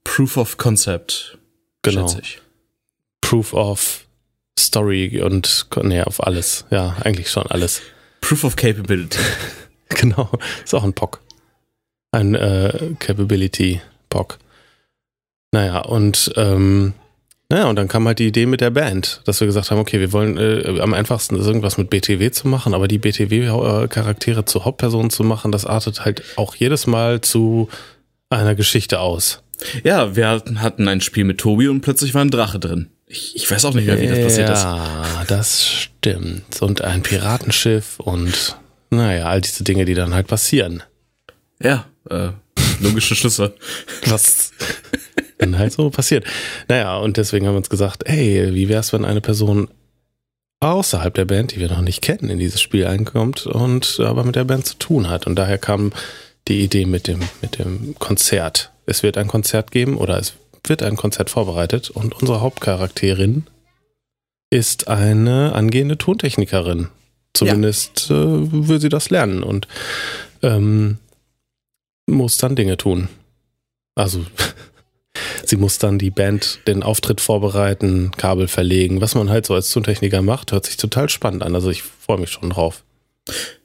Proof 0.06 0.38
of 0.38 0.58
Concept. 0.58 1.38
Genau. 1.82 2.10
Proof 3.20 3.54
of 3.54 4.07
Story 4.60 5.22
und 5.22 5.68
nee, 5.84 6.02
auf 6.02 6.26
alles. 6.26 6.66
Ja, 6.70 6.98
eigentlich 7.04 7.30
schon 7.30 7.48
alles. 7.48 7.82
Proof 8.22 8.44
of 8.44 8.56
Capability. 8.56 9.20
Genau. 9.90 10.30
Ist 10.66 10.76
auch 10.76 10.84
ein 10.84 10.92
POC. 10.92 11.22
Ein 12.12 12.36
äh, 12.36 12.94
Capability 13.00 13.80
POC. 14.10 14.38
Naja, 15.54 15.80
und 15.80 16.34
ähm, 16.36 16.94
naja, 17.50 17.70
und 17.70 17.78
dann 17.78 17.88
kam 17.88 18.06
halt 18.06 18.20
die 18.20 18.28
Idee 18.28 18.46
mit 18.46 18.60
der 18.60 18.72
Band, 18.72 19.22
dass 19.24 19.40
wir 19.40 19.48
gesagt 19.48 19.72
haben, 19.72 19.80
okay, 19.80 20.02
wir 20.02 20.12
wollen 20.12 20.38
äh, 20.38 20.82
am 20.82 20.94
einfachsten 20.94 21.38
ist 21.38 21.48
irgendwas 21.48 21.78
mit 21.78 21.90
BTW 21.90 22.30
zu 22.32 22.50
machen, 22.50 22.74
aber 22.74 22.90
die 22.90 22.98
BTW-Charaktere 22.98 24.44
zu 24.44 24.66
Hauptpersonen 24.66 25.10
zu 25.10 25.24
machen, 25.24 25.54
das 25.54 25.66
artet 25.66 26.04
halt 26.04 26.24
auch 26.36 26.56
jedes 26.56 26.88
Mal 26.88 27.22
zu 27.22 27.70
einer 28.30 28.56
Geschichte 28.56 29.00
aus. 29.00 29.42
Ja, 29.84 30.18
wir 30.18 30.28
hatten 30.28 30.88
ein 30.90 31.00
Spiel 31.00 31.24
mit 31.24 31.38
Tobi 31.38 31.70
und 31.70 31.82
plötzlich 31.82 32.14
war 32.14 32.22
ein 32.22 32.32
Drache 32.32 32.60
drin. 32.60 32.90
Ich, 33.08 33.36
ich 33.36 33.50
weiß 33.50 33.64
auch 33.66 33.74
nicht 33.74 33.86
mehr, 33.86 34.00
wie 34.00 34.08
das 34.08 34.20
passiert 34.20 34.50
ist. 34.50 34.64
Ja, 34.64 35.24
das 35.28 35.66
stimmt. 35.66 36.62
Und 36.62 36.82
ein 36.82 37.04
Piratenschiff 37.04 38.00
und 38.00 38.58
naja, 38.90 39.26
all 39.26 39.42
diese 39.42 39.64
Dinge, 39.64 39.86
die 39.86 39.94
dann 39.94 40.14
halt 40.14 40.28
passieren. 40.28 40.84
Ja, 41.62 41.86
äh, 42.10 42.30
logische 42.82 43.16
Schlüsse. 43.16 43.54
Was 44.06 44.52
dann 45.38 45.58
halt 45.58 45.72
so 45.74 45.90
passiert. 45.90 46.26
Naja, 46.68 46.98
und 46.98 47.18
deswegen 47.18 47.46
haben 47.46 47.54
wir 47.54 47.60
uns 47.60 47.70
gesagt, 47.70 48.04
ey, 48.08 48.54
wie 48.54 48.70
wär's, 48.70 48.92
wenn 48.92 49.06
eine 49.06 49.22
Person 49.22 49.70
außerhalb 50.60 51.14
der 51.14 51.26
Band, 51.26 51.54
die 51.54 51.60
wir 51.60 51.70
noch 51.70 51.82
nicht 51.82 52.02
kennen, 52.02 52.30
in 52.30 52.40
dieses 52.40 52.62
Spiel 52.62 52.88
einkommt 52.88 53.46
und 53.46 54.00
aber 54.00 54.24
mit 54.24 54.36
der 54.36 54.44
Band 54.44 54.66
zu 54.66 54.76
tun 54.76 55.10
hat. 55.10 55.28
Und 55.28 55.36
daher 55.36 55.58
kam 55.58 55.94
die 56.48 56.64
Idee 56.64 56.86
mit 56.86 57.08
dem, 57.08 57.22
mit 57.42 57.60
dem 57.60 57.96
Konzert. 58.00 58.72
Es 58.86 59.04
wird 59.04 59.18
ein 59.18 59.28
Konzert 59.28 59.72
geben 59.72 59.98
oder 59.98 60.18
es 60.18 60.34
wird 60.70 60.84
ein 60.84 60.96
Konzert 60.96 61.30
vorbereitet 61.30 61.90
und 61.90 62.14
unsere 62.20 62.42
Hauptcharakterin 62.42 63.46
ist 64.50 64.88
eine 64.88 65.54
angehende 65.54 65.98
Tontechnikerin. 65.98 66.90
Zumindest 67.34 68.10
äh, 68.10 68.14
will 68.14 68.80
sie 68.80 68.90
das 68.90 69.10
lernen 69.10 69.44
und 69.44 69.68
ähm, 70.42 70.98
muss 72.08 72.38
dann 72.38 72.56
Dinge 72.56 72.78
tun. 72.78 73.10
Also 73.96 74.26
sie 75.46 75.58
muss 75.58 75.78
dann 75.78 76.00
die 76.00 76.10
Band 76.10 76.60
den 76.68 76.84
Auftritt 76.84 77.22
vorbereiten, 77.22 78.12
Kabel 78.18 78.48
verlegen, 78.48 79.02
was 79.02 79.16
man 79.16 79.30
halt 79.30 79.46
so 79.46 79.54
als 79.54 79.72
Tontechniker 79.72 80.22
macht, 80.22 80.52
hört 80.52 80.66
sich 80.66 80.78
total 80.78 81.10
spannend 81.10 81.44
an. 81.44 81.54
Also 81.54 81.70
ich 81.70 81.84
freue 81.84 82.20
mich 82.20 82.32
schon 82.32 82.50
drauf. 82.50 82.84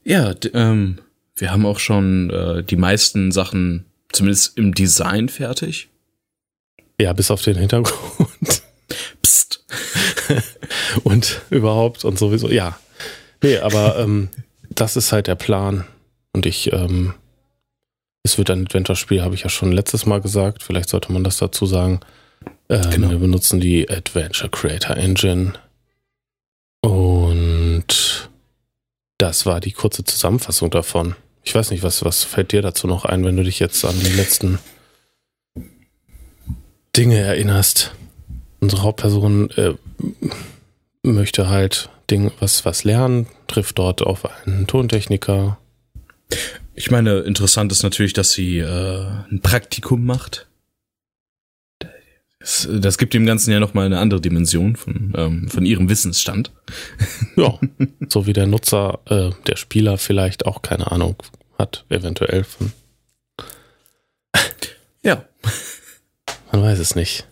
Ja, 0.04 0.34
ähm, 0.52 0.98
wir 1.36 1.52
haben 1.52 1.64
auch 1.64 1.78
schon 1.78 2.30
äh, 2.30 2.64
die 2.64 2.76
meisten 2.76 3.32
Sachen, 3.32 3.86
zumindest 4.12 4.58
im 4.58 4.74
Design, 4.74 5.28
fertig. 5.28 5.88
Ja, 7.00 7.12
bis 7.12 7.30
auf 7.30 7.42
den 7.42 7.56
Hintergrund 7.56 8.62
Psst. 9.22 9.64
und 11.04 11.40
überhaupt 11.50 12.04
und 12.04 12.18
sowieso. 12.18 12.48
Ja, 12.48 12.78
nee, 13.42 13.58
aber 13.58 13.98
ähm, 13.98 14.28
das 14.70 14.96
ist 14.96 15.12
halt 15.12 15.26
der 15.26 15.34
Plan. 15.34 15.84
Und 16.32 16.46
ich, 16.46 16.72
ähm, 16.72 17.14
es 18.22 18.38
wird 18.38 18.50
ein 18.50 18.66
Adventure-Spiel, 18.66 19.22
habe 19.22 19.34
ich 19.34 19.42
ja 19.42 19.48
schon 19.50 19.72
letztes 19.72 20.06
Mal 20.06 20.20
gesagt. 20.20 20.62
Vielleicht 20.62 20.88
sollte 20.88 21.12
man 21.12 21.24
das 21.24 21.38
dazu 21.38 21.66
sagen. 21.66 22.00
Ähm, 22.68 22.90
Genau. 22.90 23.10
Wir 23.10 23.18
benutzen 23.18 23.60
die 23.60 23.88
Adventure 23.90 24.50
Creator 24.50 24.96
Engine. 24.96 25.54
Und 26.80 28.28
das 29.18 29.46
war 29.46 29.60
die 29.60 29.72
kurze 29.72 30.04
Zusammenfassung 30.04 30.70
davon. 30.70 31.14
Ich 31.44 31.54
weiß 31.54 31.70
nicht, 31.70 31.82
was, 31.82 32.04
was 32.04 32.24
fällt 32.24 32.52
dir 32.52 32.62
dazu 32.62 32.86
noch 32.86 33.04
ein, 33.04 33.24
wenn 33.24 33.36
du 33.36 33.44
dich 33.44 33.58
jetzt 33.58 33.84
an 33.84 33.98
die 33.98 34.12
letzten 34.12 34.58
Dinge 36.96 37.18
erinnerst? 37.18 37.94
Unsere 38.60 38.82
Hauptperson 38.82 39.50
äh, 39.50 39.74
möchte 41.02 41.48
halt 41.48 41.90
Ding, 42.10 42.30
was, 42.40 42.64
was 42.64 42.84
lernen, 42.84 43.26
trifft 43.46 43.78
dort 43.78 44.02
auf 44.02 44.24
einen 44.46 44.66
Tontechniker. 44.66 45.58
Ich 46.74 46.90
meine, 46.90 47.20
interessant 47.20 47.72
ist 47.72 47.82
natürlich, 47.82 48.12
dass 48.12 48.32
sie 48.32 48.58
äh, 48.58 49.06
ein 49.30 49.40
Praktikum 49.42 50.04
macht. 50.04 50.46
Das, 52.38 52.68
das 52.70 52.98
gibt 52.98 53.14
dem 53.14 53.24
Ganzen 53.24 53.52
ja 53.52 53.60
nochmal 53.60 53.86
eine 53.86 53.98
andere 53.98 54.20
Dimension 54.20 54.76
von, 54.76 55.12
ähm, 55.16 55.48
von 55.48 55.64
ihrem 55.64 55.88
Wissensstand. 55.88 56.50
Ja, 57.34 57.58
so 58.10 58.26
wie 58.26 58.34
der 58.34 58.46
Nutzer, 58.46 59.00
äh, 59.06 59.30
der 59.46 59.56
Spieler 59.56 59.96
vielleicht 59.96 60.44
auch 60.44 60.60
keine 60.60 60.92
Ahnung 60.92 61.16
hat, 61.58 61.86
eventuell 61.88 62.44
von, 62.44 62.72
Ja. 65.02 65.24
Man 66.52 66.62
weiß 66.62 66.78
es 66.78 66.94
nicht. 66.94 67.26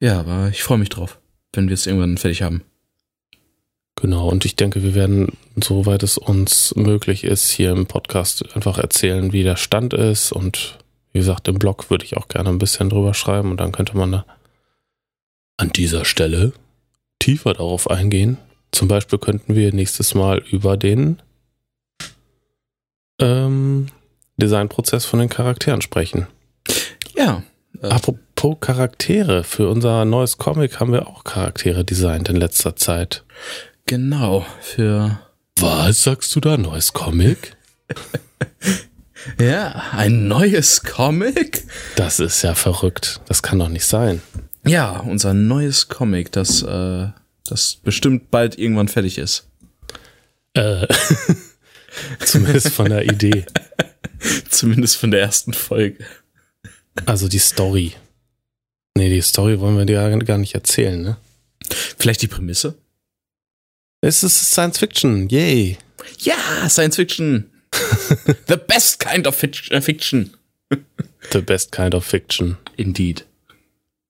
Ja, 0.00 0.20
aber 0.20 0.48
ich 0.48 0.62
freue 0.62 0.78
mich 0.78 0.88
drauf, 0.88 1.18
wenn 1.52 1.68
wir 1.68 1.74
es 1.74 1.86
irgendwann 1.86 2.18
fertig 2.18 2.42
haben. 2.42 2.64
Genau, 3.96 4.28
und 4.28 4.44
ich 4.44 4.56
denke, 4.56 4.82
wir 4.82 4.94
werden, 4.94 5.36
soweit 5.56 6.02
es 6.02 6.18
uns 6.18 6.74
möglich 6.74 7.24
ist, 7.24 7.50
hier 7.50 7.70
im 7.70 7.86
Podcast 7.86 8.54
einfach 8.54 8.76
erzählen, 8.76 9.32
wie 9.32 9.44
der 9.44 9.56
Stand 9.56 9.94
ist. 9.94 10.32
Und 10.32 10.78
wie 11.12 11.20
gesagt, 11.20 11.48
im 11.48 11.58
Blog 11.58 11.90
würde 11.90 12.04
ich 12.04 12.16
auch 12.16 12.28
gerne 12.28 12.50
ein 12.50 12.58
bisschen 12.58 12.90
drüber 12.90 13.14
schreiben 13.14 13.52
und 13.52 13.60
dann 13.60 13.72
könnte 13.72 13.96
man 13.96 14.12
da 14.12 14.26
an 15.56 15.70
dieser 15.70 16.04
Stelle 16.04 16.52
tiefer 17.18 17.54
darauf 17.54 17.88
eingehen. 17.88 18.36
Zum 18.72 18.88
Beispiel 18.88 19.18
könnten 19.18 19.54
wir 19.54 19.72
nächstes 19.72 20.14
Mal 20.14 20.42
über 20.50 20.76
den 20.76 21.22
ähm, 23.20 23.86
Designprozess 24.36 25.06
von 25.06 25.20
den 25.20 25.28
Charakteren 25.28 25.80
sprechen. 25.80 26.26
Ja. 27.16 27.42
Äh, 27.82 27.88
Apropos 27.88 28.56
Charaktere, 28.60 29.44
für 29.44 29.68
unser 29.68 30.04
neues 30.04 30.38
Comic 30.38 30.80
haben 30.80 30.92
wir 30.92 31.06
auch 31.08 31.24
Charaktere 31.24 31.84
designt 31.84 32.28
in 32.28 32.36
letzter 32.36 32.76
Zeit. 32.76 33.24
genau. 33.86 34.46
Für 34.60 35.20
Was 35.58 36.02
sagst 36.02 36.34
du 36.36 36.40
da? 36.40 36.56
Neues 36.56 36.92
Comic? 36.92 37.56
ja, 39.40 39.82
ein 39.92 40.28
neues 40.28 40.82
Comic. 40.82 41.64
Das 41.96 42.20
ist 42.20 42.42
ja 42.42 42.54
verrückt. 42.54 43.20
Das 43.26 43.42
kann 43.42 43.58
doch 43.58 43.68
nicht 43.68 43.86
sein. 43.86 44.20
Ja, 44.66 44.98
unser 45.00 45.34
neues 45.34 45.88
Comic, 45.88 46.32
das, 46.32 46.62
äh, 46.62 47.08
das 47.46 47.76
bestimmt 47.82 48.30
bald 48.30 48.58
irgendwann 48.58 48.88
fertig 48.88 49.18
ist. 49.18 49.48
Äh, 50.54 50.86
zumindest 52.24 52.70
von 52.70 52.88
der 52.88 53.04
Idee. 53.04 53.44
Zumindest 54.48 54.96
von 54.96 55.10
der 55.10 55.20
ersten 55.20 55.52
Folge. 55.52 56.02
Also 57.06 57.28
die 57.28 57.38
Story. 57.38 57.92
Nee, 58.96 59.08
die 59.08 59.22
Story 59.22 59.60
wollen 59.60 59.76
wir 59.76 59.84
dir 59.84 60.16
gar 60.18 60.38
nicht 60.38 60.54
erzählen, 60.54 61.02
ne? 61.02 61.16
Vielleicht 61.98 62.22
die 62.22 62.28
Prämisse? 62.28 62.74
Es 64.00 64.22
ist 64.22 64.52
Science 64.52 64.78
Fiction. 64.78 65.28
Yay. 65.28 65.78
Ja, 66.18 66.68
Science 66.68 66.96
Fiction. 66.96 67.50
The 68.48 68.56
best 68.56 69.00
kind 69.00 69.26
of 69.26 69.42
äh, 69.42 69.80
Fiction. 69.80 70.34
The 71.32 71.40
best 71.40 71.72
kind 71.72 71.94
of 71.94 72.04
fiction. 72.04 72.58
Indeed. 72.76 73.24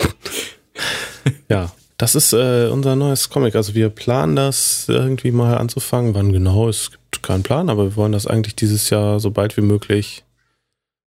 ja, 1.49 1.73
das 1.97 2.15
ist 2.15 2.33
äh, 2.33 2.69
unser 2.69 2.97
neues 2.97 3.31
Comic. 3.31 3.55
Also 3.55 3.75
wir 3.75 3.89
planen 3.89 4.37
das 4.37 4.87
irgendwie 4.89 5.31
mal 5.31 5.57
anzufangen. 5.57 6.15
Wann 6.15 6.33
genau, 6.33 6.69
es 6.69 6.91
gibt 6.91 7.23
keinen 7.23 7.43
Plan, 7.43 7.71
aber 7.71 7.85
wir 7.85 7.97
wollen 7.97 8.13
das 8.13 8.27
eigentlich 8.27 8.57
dieses 8.57 8.91
Jahr 8.91 9.21
so 9.21 9.31
bald 9.31 9.57
wie 9.57 9.63
möglich 9.63 10.24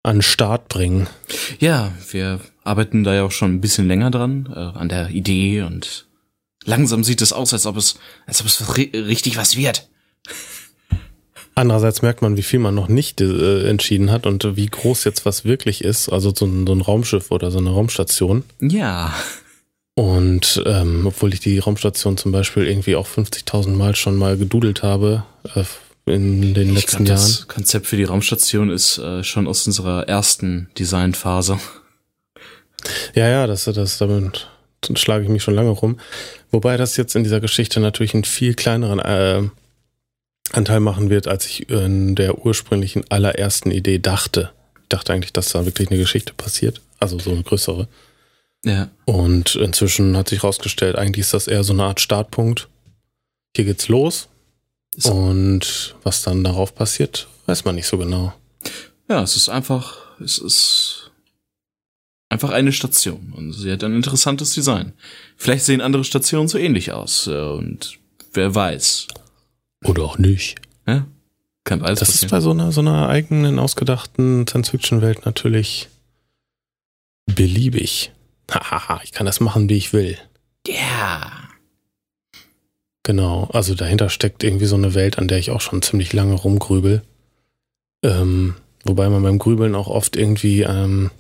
an 0.04 0.16
den 0.16 0.22
Start 0.22 0.68
bringen. 0.68 1.08
Ja, 1.58 1.92
wir 2.10 2.40
arbeiten 2.62 3.02
da 3.02 3.14
ja 3.14 3.24
auch 3.24 3.32
schon 3.32 3.54
ein 3.54 3.60
bisschen 3.60 3.88
länger 3.88 4.10
dran, 4.10 4.48
äh, 4.54 4.78
an 4.78 4.88
der 4.88 5.10
Idee 5.10 5.62
und 5.62 6.06
langsam 6.64 7.02
sieht 7.02 7.22
es 7.22 7.32
aus, 7.32 7.52
als 7.52 7.66
ob 7.66 7.76
es, 7.76 7.98
als 8.26 8.40
ob 8.40 8.46
es 8.46 8.76
richtig 8.76 9.36
was 9.36 9.56
wird. 9.56 9.88
Andererseits 11.56 12.02
merkt 12.02 12.20
man, 12.20 12.36
wie 12.36 12.42
viel 12.42 12.58
man 12.58 12.74
noch 12.74 12.88
nicht 12.88 13.20
äh, 13.20 13.68
entschieden 13.68 14.10
hat 14.10 14.26
und 14.26 14.56
wie 14.56 14.66
groß 14.66 15.04
jetzt 15.04 15.24
was 15.24 15.44
wirklich 15.44 15.84
ist. 15.84 16.08
Also 16.08 16.32
so 16.34 16.46
ein, 16.46 16.66
so 16.66 16.74
ein 16.74 16.80
Raumschiff 16.80 17.30
oder 17.30 17.50
so 17.50 17.58
eine 17.58 17.70
Raumstation. 17.70 18.42
Ja. 18.60 19.14
Und 19.94 20.62
ähm, 20.66 21.06
obwohl 21.06 21.32
ich 21.32 21.40
die 21.40 21.60
Raumstation 21.60 22.16
zum 22.16 22.32
Beispiel 22.32 22.66
irgendwie 22.66 22.96
auch 22.96 23.06
50.000 23.06 23.68
Mal 23.70 23.94
schon 23.94 24.16
mal 24.16 24.36
gedudelt 24.36 24.82
habe 24.82 25.24
äh, 25.54 25.62
in 26.06 26.54
den 26.54 26.70
ich 26.70 26.74
letzten 26.74 27.04
glaub, 27.04 27.18
Jahren. 27.18 27.28
Das 27.28 27.48
Konzept 27.48 27.86
für 27.86 27.96
die 27.96 28.04
Raumstation 28.04 28.70
ist 28.70 28.98
äh, 28.98 29.24
schon 29.24 29.46
aus 29.46 29.66
unserer 29.66 30.08
ersten 30.08 30.68
Designphase. 30.78 31.58
Ja, 33.14 33.28
ja, 33.28 33.46
das, 33.46 33.64
das 33.64 33.98
damit 33.98 34.48
schlage 34.94 35.24
ich 35.24 35.30
mich 35.30 35.42
schon 35.42 35.54
lange 35.54 35.70
rum. 35.70 35.98
Wobei 36.50 36.76
das 36.76 36.96
jetzt 36.96 37.16
in 37.16 37.24
dieser 37.24 37.40
Geschichte 37.40 37.80
natürlich 37.80 38.14
einen 38.14 38.24
viel 38.24 38.54
kleineren 38.54 38.98
äh, 38.98 39.48
Anteil 40.52 40.80
machen 40.80 41.10
wird, 41.10 41.26
als 41.26 41.46
ich 41.46 41.70
in 41.70 42.14
der 42.14 42.44
ursprünglichen 42.44 43.04
allerersten 43.10 43.70
Idee 43.70 43.98
dachte. 43.98 44.50
Ich 44.82 44.88
dachte 44.88 45.12
eigentlich, 45.12 45.32
dass 45.32 45.50
da 45.50 45.64
wirklich 45.64 45.90
eine 45.90 45.98
Geschichte 45.98 46.34
passiert. 46.34 46.80
Also 47.00 47.18
so 47.18 47.30
eine 47.30 47.42
größere. 47.42 47.88
Ja. 48.64 48.90
Und 49.04 49.56
inzwischen 49.56 50.16
hat 50.16 50.28
sich 50.28 50.42
herausgestellt, 50.42 50.96
eigentlich 50.96 51.22
ist 51.22 51.34
das 51.34 51.48
eher 51.48 51.64
so 51.64 51.72
eine 51.72 51.84
Art 51.84 52.00
Startpunkt. 52.00 52.68
Hier 53.56 53.64
geht's 53.64 53.88
los. 53.88 54.28
Und 55.02 55.94
was 56.02 56.22
dann 56.22 56.44
darauf 56.44 56.74
passiert, 56.74 57.28
weiß 57.46 57.64
man 57.64 57.74
nicht 57.74 57.86
so 57.86 57.98
genau. 57.98 58.32
Ja, 59.08 59.22
es 59.22 59.36
ist 59.36 59.48
einfach, 59.48 60.18
es 60.20 60.38
ist 60.38 61.10
einfach 62.28 62.50
eine 62.50 62.72
Station 62.72 63.32
und 63.36 63.52
sie 63.52 63.70
hat 63.72 63.84
ein 63.84 63.94
interessantes 63.94 64.50
Design. 64.52 64.92
Vielleicht 65.36 65.64
sehen 65.64 65.80
andere 65.80 66.04
Stationen 66.04 66.48
so 66.48 66.58
ähnlich 66.58 66.92
aus 66.92 67.26
äh, 67.26 67.36
und 67.38 67.98
wer 68.32 68.54
weiß. 68.54 69.08
Oder 69.84 70.02
auch 70.04 70.18
nicht. 70.18 70.56
Ja? 70.86 71.06
Kann 71.64 71.82
alles 71.82 71.98
Das 72.00 72.08
passieren. 72.08 72.26
ist 72.26 72.30
bei 72.30 72.40
so 72.40 72.50
einer, 72.50 72.72
so 72.72 72.80
einer 72.80 73.08
eigenen, 73.08 73.58
ausgedachten 73.58 74.46
Science-Fiction-Welt 74.46 75.26
natürlich 75.26 75.88
beliebig. 77.26 78.12
Hahaha, 78.50 79.00
ich 79.02 79.12
kann 79.12 79.26
das 79.26 79.40
machen, 79.40 79.68
wie 79.68 79.76
ich 79.76 79.92
will. 79.92 80.18
Ja. 80.66 80.74
Yeah. 80.74 81.43
Genau, 83.04 83.48
also 83.52 83.74
dahinter 83.74 84.08
steckt 84.08 84.42
irgendwie 84.42 84.64
so 84.64 84.76
eine 84.76 84.94
Welt, 84.94 85.18
an 85.18 85.28
der 85.28 85.38
ich 85.38 85.50
auch 85.50 85.60
schon 85.60 85.82
ziemlich 85.82 86.12
lange 86.14 86.34
rumgrübel. 86.34 87.02
Ähm, 88.02 88.54
wobei 88.82 89.10
man 89.10 89.22
beim 89.22 89.38
Grübeln 89.38 89.74
auch 89.74 89.88
oft 89.88 90.16
irgendwie 90.16 90.62
ähm, 90.62 91.10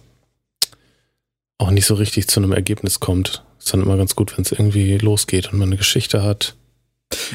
auch 1.58 1.70
nicht 1.70 1.84
so 1.84 1.94
richtig 1.94 2.26
zu 2.26 2.40
einem 2.40 2.52
Ergebnis 2.52 3.00
kommt. 3.00 3.44
Ist 3.58 3.72
dann 3.72 3.82
immer 3.82 3.98
ganz 3.98 4.16
gut, 4.16 4.36
wenn 4.36 4.44
es 4.44 4.52
irgendwie 4.52 4.96
losgeht 4.96 5.52
und 5.52 5.58
man 5.58 5.68
eine 5.68 5.76
Geschichte 5.76 6.22
hat. 6.22 6.56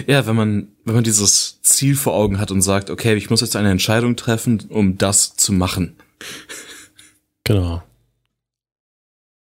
Ja, 0.07 0.25
wenn 0.25 0.35
man, 0.35 0.69
wenn 0.83 0.95
man 0.95 1.03
dieses 1.03 1.61
Ziel 1.61 1.95
vor 1.95 2.15
Augen 2.15 2.39
hat 2.39 2.49
und 2.49 2.63
sagt, 2.63 2.89
okay, 2.89 3.15
ich 3.15 3.29
muss 3.29 3.41
jetzt 3.41 3.55
eine 3.55 3.69
Entscheidung 3.69 4.15
treffen, 4.15 4.65
um 4.69 4.97
das 4.97 5.35
zu 5.35 5.53
machen. 5.53 5.95
Genau. 7.43 7.83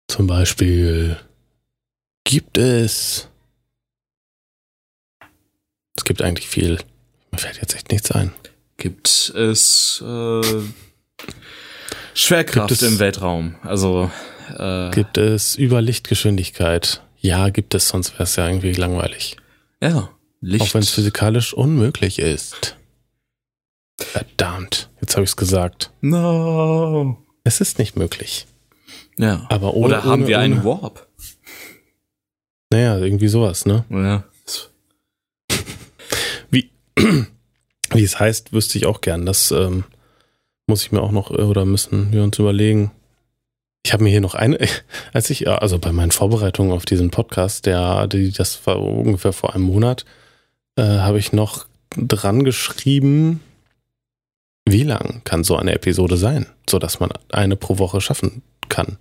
Zum 0.07 0.25
Beispiel 0.27 1.17
gibt 2.23 2.57
es. 2.57 3.29
Es 6.05 6.07
gibt 6.07 6.21
eigentlich 6.21 6.47
viel. 6.47 6.77
Mir 7.31 7.39
fällt 7.39 7.57
jetzt 7.57 7.73
echt 7.73 7.91
nichts 7.91 8.11
ein. 8.11 8.31
Gibt 8.77 9.07
es 9.07 10.03
äh, 10.05 10.43
Schwerkraft 12.13 12.67
gibt 12.67 12.81
es, 12.83 12.87
im 12.87 12.99
Weltraum? 12.99 13.55
Also 13.63 14.11
äh, 14.55 14.91
gibt 14.91 15.17
es 15.17 15.57
Überlichtgeschwindigkeit? 15.57 17.01
Ja, 17.21 17.49
gibt 17.49 17.73
es, 17.73 17.87
sonst 17.87 18.13
wäre 18.13 18.23
es 18.25 18.35
ja 18.35 18.47
irgendwie 18.47 18.73
langweilig. 18.73 19.37
Ja. 19.81 20.11
Licht. 20.41 20.61
Auch 20.61 20.75
wenn 20.75 20.83
es 20.83 20.91
physikalisch 20.91 21.55
unmöglich 21.55 22.19
ist. 22.19 22.77
Verdammt, 23.99 24.91
jetzt 25.01 25.15
habe 25.15 25.23
ich 25.23 25.31
es 25.31 25.37
gesagt. 25.37 25.89
No. 26.01 27.17
Es 27.43 27.61
ist 27.61 27.79
nicht 27.79 27.95
möglich. 27.95 28.45
Ja. 29.17 29.47
Aber 29.49 29.73
ohne, 29.73 29.87
Oder 29.87 30.03
haben 30.03 30.21
ohne, 30.21 30.27
wir 30.27 30.37
einen 30.37 30.63
Warp? 30.63 31.07
Naja, 32.69 32.99
irgendwie 32.99 33.27
sowas, 33.27 33.65
ne? 33.65 33.85
Ja. 33.89 34.23
Wie, 36.97 38.03
es 38.03 38.19
heißt, 38.19 38.53
wüsste 38.53 38.77
ich 38.77 38.85
auch 38.85 39.01
gern. 39.01 39.25
Das 39.25 39.51
ähm, 39.51 39.83
muss 40.67 40.83
ich 40.83 40.91
mir 40.91 41.01
auch 41.01 41.11
noch, 41.11 41.29
oder 41.29 41.65
müssen 41.65 42.11
wir 42.11 42.23
uns 42.23 42.39
überlegen. 42.39 42.91
Ich 43.85 43.93
habe 43.93 44.03
mir 44.03 44.09
hier 44.09 44.21
noch 44.21 44.35
eine, 44.35 44.59
als 45.13 45.29
ich, 45.29 45.47
also 45.47 45.79
bei 45.79 45.91
meinen 45.91 46.11
Vorbereitungen 46.11 46.71
auf 46.71 46.85
diesen 46.85 47.11
Podcast, 47.11 47.65
der, 47.65 48.07
die, 48.07 48.31
das 48.31 48.65
war 48.65 48.79
ungefähr 48.79 49.33
vor 49.33 49.53
einem 49.53 49.65
Monat, 49.65 50.05
äh, 50.75 50.83
habe 50.83 51.19
ich 51.19 51.33
noch 51.33 51.67
dran 51.95 52.43
geschrieben, 52.43 53.41
wie 54.67 54.83
lang 54.83 55.21
kann 55.23 55.43
so 55.43 55.55
eine 55.55 55.73
Episode 55.73 56.17
sein, 56.17 56.47
so 56.69 56.79
dass 56.79 56.99
man 56.99 57.11
eine 57.31 57.55
pro 57.55 57.77
Woche 57.77 58.01
schaffen 58.01 58.41
kann. 58.67 58.97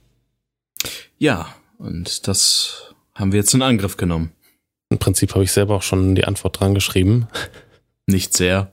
Ja, 1.18 1.54
und 1.78 2.28
das 2.28 2.94
haben 3.14 3.32
wir 3.32 3.40
jetzt 3.40 3.54
in 3.54 3.62
Angriff 3.62 3.96
genommen. 3.96 4.32
Im 4.90 4.98
Prinzip 4.98 5.34
habe 5.34 5.44
ich 5.44 5.52
selber 5.52 5.76
auch 5.76 5.82
schon 5.82 6.14
die 6.14 6.24
Antwort 6.24 6.60
dran 6.60 6.74
geschrieben. 6.74 7.26
Nicht 8.06 8.36
sehr. 8.36 8.72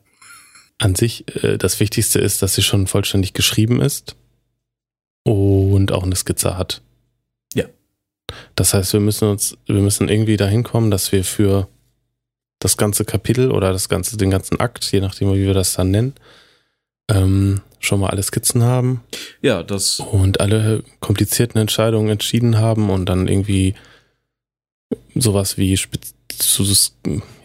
An 0.77 0.95
sich, 0.95 1.25
äh, 1.43 1.57
das 1.57 1.79
Wichtigste 1.79 2.19
ist, 2.19 2.41
dass 2.41 2.55
sie 2.55 2.63
schon 2.63 2.87
vollständig 2.87 3.33
geschrieben 3.33 3.81
ist 3.81 4.15
und 5.23 5.91
auch 5.91 6.03
eine 6.03 6.15
Skizze 6.15 6.57
hat. 6.57 6.81
Ja. 7.53 7.65
Das 8.55 8.73
heißt, 8.73 8.93
wir 8.93 8.99
müssen 8.99 9.27
uns, 9.29 9.57
wir 9.65 9.81
müssen 9.81 10.09
irgendwie 10.09 10.37
dahin 10.37 10.63
kommen, 10.63 10.91
dass 10.91 11.11
wir 11.11 11.23
für 11.23 11.67
das 12.59 12.77
ganze 12.77 13.05
Kapitel 13.05 13.51
oder 13.51 13.73
das 13.73 13.89
ganze, 13.89 14.17
den 14.17 14.29
ganzen 14.29 14.59
Akt, 14.59 14.91
je 14.91 15.01
nachdem, 15.01 15.33
wie 15.33 15.45
wir 15.45 15.53
das 15.53 15.73
dann 15.73 15.91
nennen, 15.91 16.13
ähm, 17.09 17.61
schon 17.79 17.99
mal 17.99 18.09
alle 18.09 18.23
Skizzen 18.23 18.63
haben. 18.63 19.03
Ja, 19.41 19.63
das. 19.63 19.99
Und 19.99 20.39
alle 20.39 20.83
komplizierten 20.99 21.59
Entscheidungen 21.59 22.09
entschieden 22.09 22.59
haben 22.59 22.89
und 22.89 23.07
dann 23.07 23.27
irgendwie 23.27 23.75
sowas 25.15 25.57
wie 25.57 25.77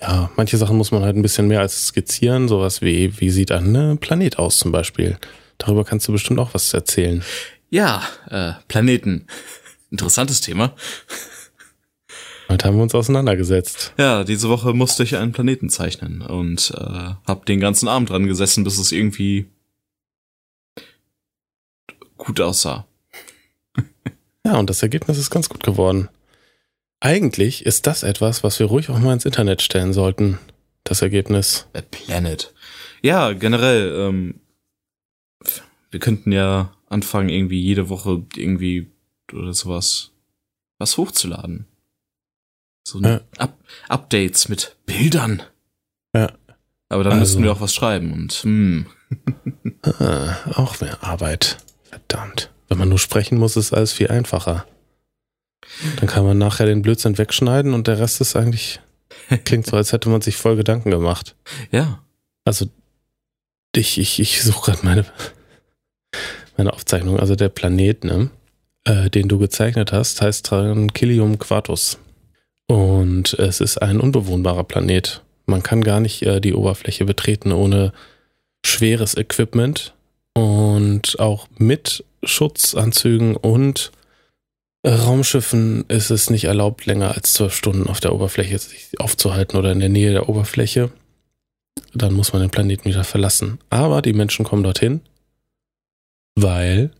ja, 0.00 0.30
manche 0.36 0.56
Sachen 0.56 0.76
muss 0.76 0.90
man 0.90 1.02
halt 1.02 1.16
ein 1.16 1.22
bisschen 1.22 1.48
mehr 1.48 1.60
als 1.60 1.88
skizzieren, 1.88 2.48
sowas 2.48 2.80
wie, 2.82 3.20
wie 3.20 3.30
sieht 3.30 3.52
ein 3.52 3.72
ne, 3.72 3.96
Planet 4.00 4.38
aus 4.38 4.58
zum 4.58 4.72
Beispiel. 4.72 5.18
Darüber 5.58 5.84
kannst 5.84 6.08
du 6.08 6.12
bestimmt 6.12 6.38
auch 6.38 6.54
was 6.54 6.72
erzählen. 6.72 7.22
Ja, 7.70 8.02
äh, 8.30 8.52
Planeten. 8.68 9.26
Interessantes 9.90 10.40
Thema. 10.40 10.74
Heute 12.48 12.68
haben 12.68 12.76
wir 12.76 12.82
uns 12.82 12.94
auseinandergesetzt. 12.94 13.92
Ja, 13.98 14.22
diese 14.22 14.48
Woche 14.48 14.72
musste 14.72 15.02
ich 15.02 15.16
einen 15.16 15.32
Planeten 15.32 15.68
zeichnen 15.68 16.22
und 16.22 16.72
äh, 16.76 17.14
habe 17.26 17.44
den 17.46 17.58
ganzen 17.58 17.88
Abend 17.88 18.10
dran 18.10 18.26
gesessen, 18.26 18.62
bis 18.62 18.78
es 18.78 18.92
irgendwie 18.92 19.46
gut 22.16 22.40
aussah. 22.40 22.86
ja, 24.44 24.56
und 24.56 24.70
das 24.70 24.82
Ergebnis 24.82 25.18
ist 25.18 25.30
ganz 25.30 25.48
gut 25.48 25.64
geworden. 25.64 26.08
Eigentlich 27.00 27.66
ist 27.66 27.86
das 27.86 28.02
etwas, 28.02 28.42
was 28.42 28.58
wir 28.58 28.66
ruhig 28.66 28.90
auch 28.90 28.98
mal 28.98 29.12
ins 29.12 29.24
Internet 29.24 29.62
stellen 29.62 29.92
sollten. 29.92 30.38
Das 30.84 31.02
Ergebnis. 31.02 31.66
A 31.74 31.82
Planet. 31.82 32.54
Ja, 33.02 33.32
generell. 33.32 34.08
Ähm, 34.08 34.40
wir 35.90 36.00
könnten 36.00 36.32
ja 36.32 36.72
anfangen, 36.88 37.28
irgendwie 37.28 37.60
jede 37.60 37.88
Woche 37.88 38.24
irgendwie 38.36 38.90
oder 39.32 39.52
sowas 39.52 40.12
was 40.78 40.96
hochzuladen. 40.96 41.66
So 42.86 43.00
ja. 43.00 43.20
Up 43.38 43.58
Updates 43.88 44.48
mit 44.48 44.76
Bildern. 44.86 45.42
Ja. 46.14 46.32
Aber 46.88 47.02
dann 47.02 47.14
also. 47.14 47.20
müssten 47.20 47.42
wir 47.42 47.52
auch 47.52 47.60
was 47.60 47.74
schreiben 47.74 48.12
und 48.12 48.32
hm. 48.32 48.86
ah, 49.98 50.36
auch 50.54 50.80
mehr 50.80 51.02
Arbeit. 51.02 51.58
Verdammt. 51.82 52.52
Wenn 52.68 52.78
man 52.78 52.88
nur 52.88 52.98
sprechen 52.98 53.38
muss, 53.38 53.56
ist 53.56 53.72
alles 53.72 53.92
viel 53.92 54.08
einfacher. 54.08 54.66
Dann 55.96 56.08
kann 56.08 56.24
man 56.24 56.38
nachher 56.38 56.66
den 56.66 56.82
Blödsinn 56.82 57.18
wegschneiden 57.18 57.74
und 57.74 57.86
der 57.86 57.98
Rest 57.98 58.20
ist 58.20 58.36
eigentlich 58.36 58.80
klingt 59.44 59.66
so, 59.66 59.76
als 59.76 59.92
hätte 59.92 60.08
man 60.08 60.20
sich 60.20 60.36
voll 60.36 60.56
Gedanken 60.56 60.90
gemacht. 60.90 61.36
Ja. 61.70 62.02
Also 62.44 62.66
ich 63.74 63.98
ich 63.98 64.20
ich 64.20 64.42
suche 64.42 64.72
gerade 64.72 64.84
meine 64.84 65.04
meine 66.56 66.72
Aufzeichnung. 66.72 67.18
Also 67.20 67.36
der 67.36 67.48
Planet, 67.48 68.04
ne, 68.04 68.30
äh, 68.84 69.10
den 69.10 69.28
du 69.28 69.38
gezeichnet 69.38 69.92
hast, 69.92 70.22
heißt 70.22 70.46
Tranquillium 70.46 71.38
Quartus. 71.38 71.98
Und 72.66 73.34
es 73.34 73.60
ist 73.60 73.78
ein 73.78 74.00
unbewohnbarer 74.00 74.64
Planet. 74.64 75.22
Man 75.46 75.62
kann 75.62 75.84
gar 75.84 76.00
nicht 76.00 76.22
äh, 76.22 76.40
die 76.40 76.54
Oberfläche 76.54 77.04
betreten 77.04 77.52
ohne 77.52 77.92
schweres 78.64 79.16
Equipment 79.16 79.94
und 80.34 81.20
auch 81.20 81.46
mit 81.56 82.04
Schutzanzügen 82.24 83.36
und 83.36 83.92
Raumschiffen 84.86 85.84
ist 85.88 86.10
es 86.10 86.30
nicht 86.30 86.44
erlaubt, 86.44 86.86
länger 86.86 87.12
als 87.14 87.32
zwölf 87.32 87.54
Stunden 87.54 87.88
auf 87.88 87.98
der 87.98 88.14
Oberfläche 88.14 88.56
sich 88.58 88.88
aufzuhalten 89.00 89.56
oder 89.56 89.72
in 89.72 89.80
der 89.80 89.88
Nähe 89.88 90.12
der 90.12 90.28
Oberfläche. 90.28 90.90
Dann 91.92 92.14
muss 92.14 92.32
man 92.32 92.42
den 92.42 92.50
Planeten 92.50 92.88
wieder 92.88 93.02
verlassen. 93.02 93.58
Aber 93.68 94.00
die 94.00 94.12
Menschen 94.12 94.44
kommen 94.44 94.62
dorthin, 94.62 95.00
weil 96.36 96.92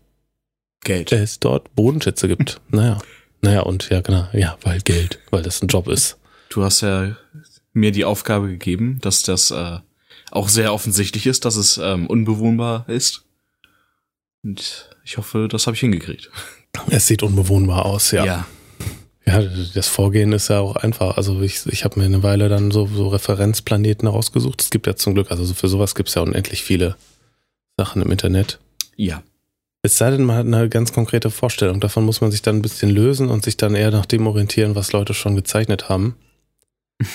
Geld. 0.83 1.13
es 1.13 1.39
dort 1.39 1.73
Bodenschätze 1.75 2.27
gibt. 2.27 2.59
naja. 2.69 2.99
Naja, 3.41 3.61
und 3.61 3.89
ja, 3.89 4.01
genau. 4.01 4.27
Ja, 4.33 4.57
weil 4.63 4.81
Geld, 4.81 5.19
weil 5.29 5.43
das 5.43 5.61
ein 5.61 5.67
Job 5.67 5.87
ist. 5.87 6.17
Du 6.49 6.63
hast 6.63 6.81
ja 6.81 7.15
mir 7.71 7.91
die 7.91 8.03
Aufgabe 8.03 8.47
gegeben, 8.49 8.99
dass 9.01 9.21
das 9.21 9.51
äh, 9.51 9.77
auch 10.31 10.49
sehr 10.49 10.73
offensichtlich 10.73 11.27
ist, 11.27 11.45
dass 11.45 11.55
es 11.55 11.77
ähm, 11.77 12.07
unbewohnbar 12.07 12.89
ist. 12.89 13.23
Und 14.43 14.89
ich 15.03 15.17
hoffe, 15.17 15.47
das 15.49 15.67
habe 15.67 15.75
ich 15.75 15.81
hingekriegt. 15.81 16.29
Es 16.89 17.07
sieht 17.07 17.23
unbewohnbar 17.23 17.85
aus, 17.85 18.11
ja. 18.11 18.25
ja. 18.25 18.47
Ja, 19.25 19.41
das 19.41 19.89
Vorgehen 19.89 20.31
ist 20.31 20.47
ja 20.47 20.59
auch 20.59 20.77
einfach. 20.77 21.17
Also 21.17 21.41
ich, 21.41 21.65
ich 21.65 21.83
habe 21.83 21.99
mir 21.99 22.05
eine 22.05 22.23
Weile 22.23 22.47
dann 22.47 22.71
so, 22.71 22.87
so 22.87 23.09
Referenzplaneten 23.09 24.07
rausgesucht. 24.07 24.61
Es 24.61 24.69
gibt 24.69 24.87
ja 24.87 24.95
zum 24.95 25.15
Glück, 25.15 25.31
also 25.31 25.53
für 25.53 25.67
sowas 25.67 25.95
gibt 25.95 26.07
es 26.07 26.15
ja 26.15 26.21
unendlich 26.21 26.63
viele 26.63 26.95
Sachen 27.75 28.01
im 28.01 28.09
Internet. 28.09 28.59
Ja. 28.95 29.21
Es 29.81 29.97
sei 29.97 30.11
denn, 30.11 30.23
man 30.23 30.37
hat 30.37 30.45
eine 30.45 30.69
ganz 30.69 30.93
konkrete 30.93 31.29
Vorstellung. 31.29 31.81
Davon 31.81 32.05
muss 32.05 32.21
man 32.21 32.31
sich 32.31 32.41
dann 32.41 32.57
ein 32.57 32.61
bisschen 32.61 32.89
lösen 32.89 33.29
und 33.29 33.43
sich 33.43 33.57
dann 33.57 33.75
eher 33.75 33.91
nach 33.91 34.05
dem 34.05 34.25
orientieren, 34.27 34.75
was 34.75 34.93
Leute 34.93 35.13
schon 35.13 35.35
gezeichnet 35.35 35.89
haben. 35.89 36.15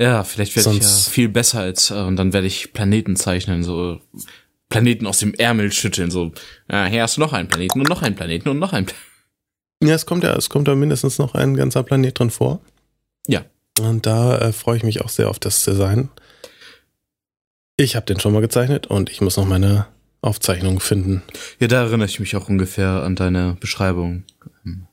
Ja, 0.00 0.22
vielleicht 0.22 0.54
werde 0.54 0.76
ich 0.76 0.82
ja 0.82 0.88
viel 0.88 1.28
besser 1.28 1.60
als, 1.60 1.90
äh, 1.90 1.94
und 1.94 2.16
dann 2.16 2.32
werde 2.32 2.46
ich 2.46 2.72
Planeten 2.72 3.16
zeichnen, 3.16 3.64
so 3.64 4.00
Planeten 4.68 5.06
aus 5.06 5.18
dem 5.18 5.34
Ärmel 5.34 5.72
schütteln, 5.72 6.10
so, 6.10 6.32
ja, 6.70 6.86
hier 6.86 7.02
hast 7.02 7.16
du 7.16 7.20
noch 7.20 7.32
einen 7.32 7.48
Planeten 7.48 7.80
und 7.80 7.88
noch 7.88 8.02
einen 8.02 8.16
Planeten 8.16 8.48
und 8.48 8.58
noch 8.58 8.72
einen 8.72 8.86
Planeten. 8.86 9.08
Ja, 9.82 9.94
es 9.94 10.06
kommt 10.06 10.24
ja, 10.24 10.34
es 10.36 10.48
kommt 10.48 10.68
ja 10.68 10.74
mindestens 10.74 11.18
noch 11.18 11.34
ein 11.34 11.56
ganzer 11.56 11.82
Planet 11.82 12.18
drin 12.18 12.30
vor. 12.30 12.60
Ja. 13.26 13.44
Und 13.80 14.06
da 14.06 14.38
äh, 14.38 14.52
freue 14.52 14.76
ich 14.76 14.82
mich 14.82 15.00
auch 15.02 15.08
sehr 15.08 15.30
auf 15.30 15.38
das 15.38 15.64
Design. 15.64 16.08
Ich 17.76 17.94
habe 17.94 18.06
den 18.06 18.18
schon 18.18 18.32
mal 18.32 18.40
gezeichnet 18.40 18.88
und 18.88 19.08
ich 19.08 19.20
muss 19.20 19.36
noch 19.36 19.46
meine 19.46 19.86
Aufzeichnung 20.20 20.80
finden. 20.80 21.22
Ja, 21.60 21.68
da 21.68 21.84
erinnere 21.84 22.08
ich 22.08 22.18
mich 22.18 22.34
auch 22.34 22.48
ungefähr 22.48 23.04
an 23.04 23.14
deine 23.14 23.56
Beschreibung. 23.60 24.24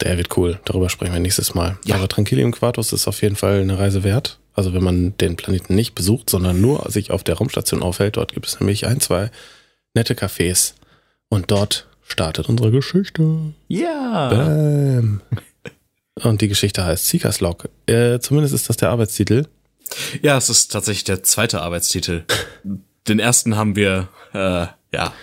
Der 0.02 0.18
wird 0.18 0.38
cool. 0.38 0.60
Darüber 0.66 0.90
sprechen 0.90 1.14
wir 1.14 1.20
nächstes 1.20 1.56
Mal. 1.56 1.80
Ja. 1.84 1.96
Aber 1.96 2.08
Tranquillium 2.08 2.52
Quartus 2.52 2.94
ist 2.94 3.08
auf 3.08 3.24
jeden 3.24 3.36
Fall 3.36 3.62
eine 3.62 3.80
Reise 3.80 4.04
wert. 4.04 4.40
Also 4.54 4.74
wenn 4.74 4.84
man 4.84 5.18
den 5.18 5.36
Planeten 5.36 5.74
nicht 5.74 5.96
besucht, 5.96 6.30
sondern 6.30 6.62
nur 6.62 6.90
sich 6.90 7.10
auf 7.10 7.24
der 7.24 7.36
Raumstation 7.36 7.82
aufhält, 7.82 8.18
dort 8.18 8.34
gibt 8.34 8.46
es 8.46 8.60
nämlich 8.60 8.86
ein, 8.86 9.00
zwei 9.02 9.32
nette 9.96 10.14
Cafés. 10.14 10.74
Und 11.30 11.52
dort 11.52 11.88
startet 12.06 12.48
unsere 12.48 12.72
Geschichte. 12.72 13.54
Ja. 13.68 14.30
Bam. 14.30 15.22
Und 16.16 16.42
die 16.42 16.48
Geschichte 16.48 16.86
heißt 16.86 17.08
Seekers 17.08 17.42
Log. 17.42 17.68
Äh, 17.88 18.20
zumindest 18.20 18.54
ist 18.54 18.70
das 18.70 18.78
der 18.78 18.90
Arbeitstitel. 18.90 19.48
Ja, 20.22 20.38
es 20.38 20.50
ist 20.50 20.72
tatsächlich 20.72 21.04
der 21.04 21.24
zweite 21.24 21.62
Arbeitstitel. 21.62 22.26
Den 23.08 23.20
ersten 23.20 23.56
haben 23.56 23.76
wir, 23.76 24.08
äh, 24.34 24.68
ja. 24.92 25.14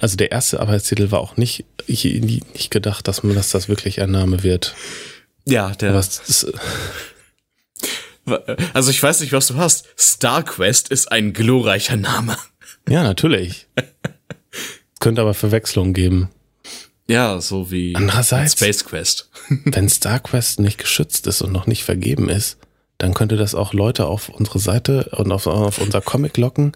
Also 0.00 0.16
der 0.16 0.32
erste 0.32 0.60
Arbeitstitel 0.60 1.10
war 1.10 1.20
auch 1.20 1.38
nicht, 1.38 1.64
ich, 1.86 2.04
nicht 2.04 2.70
gedacht, 2.70 3.08
dass 3.08 3.22
man 3.22 3.34
dass 3.34 3.50
das 3.50 3.68
wirklich 3.68 4.02
ein 4.02 4.10
Name 4.10 4.42
wird. 4.42 4.74
Ja, 5.46 5.70
der. 5.70 5.94
Ist, 5.98 6.46
Also 8.72 8.90
ich 8.90 9.02
weiß 9.02 9.20
nicht, 9.20 9.32
was 9.32 9.48
du 9.48 9.56
hast. 9.56 9.86
StarQuest 9.96 10.88
ist 10.88 11.12
ein 11.12 11.32
glorreicher 11.32 11.96
Name. 11.96 12.36
Ja, 12.88 13.02
natürlich. 13.02 13.66
Könnte 15.00 15.22
aber 15.22 15.34
Verwechslung 15.34 15.92
geben. 15.92 16.30
Ja, 17.06 17.40
so 17.40 17.70
wie 17.70 17.94
Andererseits- 17.94 18.52
Space 18.52 18.84
Quest. 18.84 19.30
Wenn 19.64 19.88
StarQuest 19.88 20.60
nicht 20.60 20.78
geschützt 20.78 21.26
ist 21.26 21.42
und 21.42 21.52
noch 21.52 21.66
nicht 21.66 21.84
vergeben 21.84 22.28
ist, 22.30 22.58
dann 22.98 23.12
könnte 23.12 23.36
das 23.36 23.54
auch 23.54 23.74
Leute 23.74 24.06
auf 24.06 24.28
unsere 24.28 24.58
Seite 24.58 25.10
und 25.16 25.30
auf, 25.32 25.46
auf 25.46 25.78
unser 25.78 26.00
Comic 26.00 26.36
locken, 26.38 26.72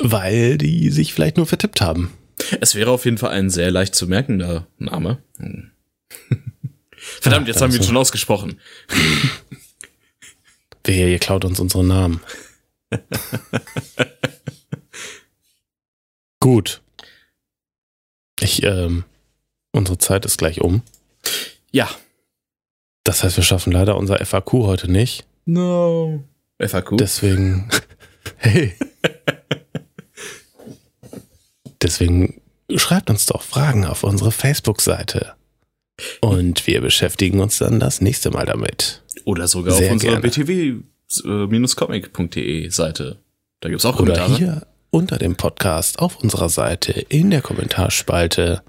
weil 0.00 0.56
die 0.56 0.90
sich 0.90 1.12
vielleicht 1.12 1.36
nur 1.36 1.46
vertippt 1.46 1.80
haben. 1.80 2.12
Es 2.60 2.74
wäre 2.74 2.90
auf 2.90 3.04
jeden 3.04 3.18
Fall 3.18 3.30
ein 3.30 3.50
sehr 3.50 3.70
leicht 3.70 3.94
zu 3.94 4.06
merkender 4.06 4.66
Name. 4.78 5.18
Hm. 5.38 5.70
Verdammt, 6.96 7.48
jetzt 7.48 7.60
haben 7.60 7.72
wir 7.72 7.80
ihn 7.80 7.86
schon 7.86 7.96
ausgesprochen. 7.96 8.58
Wer 10.84 11.08
ihr 11.08 11.18
klaut 11.18 11.44
uns 11.44 11.60
unsere 11.60 11.84
Namen. 11.84 12.20
Gut. 16.44 16.82
Ich, 18.38 18.62
ähm, 18.64 19.04
unsere 19.72 19.96
Zeit 19.96 20.26
ist 20.26 20.36
gleich 20.36 20.60
um. 20.60 20.82
Ja. 21.72 21.88
Das 23.02 23.24
heißt, 23.24 23.38
wir 23.38 23.44
schaffen 23.44 23.72
leider 23.72 23.96
unser 23.96 24.22
FAQ 24.22 24.52
heute 24.52 24.90
nicht. 24.90 25.24
No. 25.46 26.22
FAQ. 26.58 26.98
Deswegen. 26.98 27.70
hey. 28.36 28.74
Deswegen 31.80 32.42
schreibt 32.76 33.08
uns 33.08 33.24
doch 33.24 33.40
Fragen 33.40 33.86
auf 33.86 34.04
unsere 34.04 34.30
Facebook-Seite. 34.30 35.32
Und 36.20 36.66
wir 36.66 36.82
beschäftigen 36.82 37.40
uns 37.40 37.56
dann 37.56 37.80
das 37.80 38.02
nächste 38.02 38.30
Mal 38.30 38.44
damit. 38.44 39.02
Oder 39.24 39.48
sogar 39.48 39.76
Sehr 39.76 39.86
auf 39.86 39.92
unserer 39.92 40.20
btw-comic.de 40.20 42.68
Seite. 42.68 43.18
Da 43.60 43.70
gibt's 43.70 43.86
auch 43.86 43.98
Oder 43.98 44.12
Kommentare. 44.12 44.36
hier 44.36 44.66
unter 44.94 45.18
dem 45.18 45.34
Podcast 45.34 45.98
auf 45.98 46.22
unserer 46.22 46.48
Seite 46.48 46.92
in 46.92 47.30
der 47.30 47.42
Kommentarspalte 47.42 48.62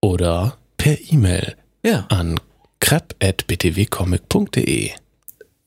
oder 0.00 0.56
per 0.76 0.96
E-Mail 1.10 1.56
Ja. 1.84 2.06
an 2.08 2.38
crap.btwcomic.de. 2.78 4.90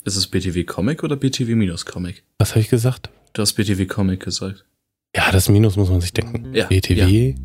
Ist 0.05 0.15
es 0.15 0.27
BTW 0.27 0.63
Comic 0.63 1.03
oder 1.03 1.17
BTW-Comic? 1.17 2.23
Was 2.37 2.51
habe 2.51 2.61
ich 2.61 2.69
gesagt? 2.69 3.09
Du 3.33 3.41
hast 3.41 3.51
BTW 3.53 3.85
Comic 3.85 4.21
gesagt. 4.21 4.63
Ja, 5.15 5.31
das 5.31 5.47
Minus 5.49 5.75
muss 5.75 5.89
man 5.89 5.99
sich 6.01 6.13
denken. 6.13 6.53
Ja, 6.53 6.67
btw-comic.de. 6.67 7.35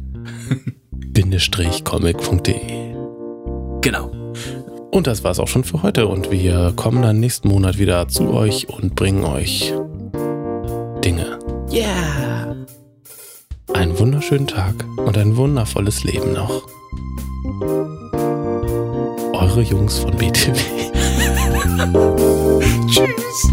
Genau. 3.81 4.11
Und 4.91 5.07
das 5.07 5.23
war's 5.25 5.39
auch 5.39 5.49
schon 5.49 5.65
für 5.65 5.83
heute 5.83 6.07
und 6.09 6.31
wir 6.31 6.73
kommen 6.77 7.01
dann 7.03 7.21
nächsten 7.21 7.49
Monat 7.49 7.79
wieder 7.79 8.07
zu 8.09 8.29
euch 8.31 8.69
und 8.69 8.95
bringen 8.97 9.25
euch 9.25 9.73
Dinge. 11.05 11.38
Yeah. 11.71 12.57
Einen 13.75 13.99
wunderschönen 13.99 14.47
Tag 14.47 14.75
und 14.97 15.19
ein 15.19 15.37
wundervolles 15.37 16.03
Leben 16.05 16.33
noch. 16.33 16.63
Eure 19.35 19.61
Jungs 19.63 19.99
von 19.99 20.17
BTW. 20.17 20.59
Tschüss. 22.89 23.53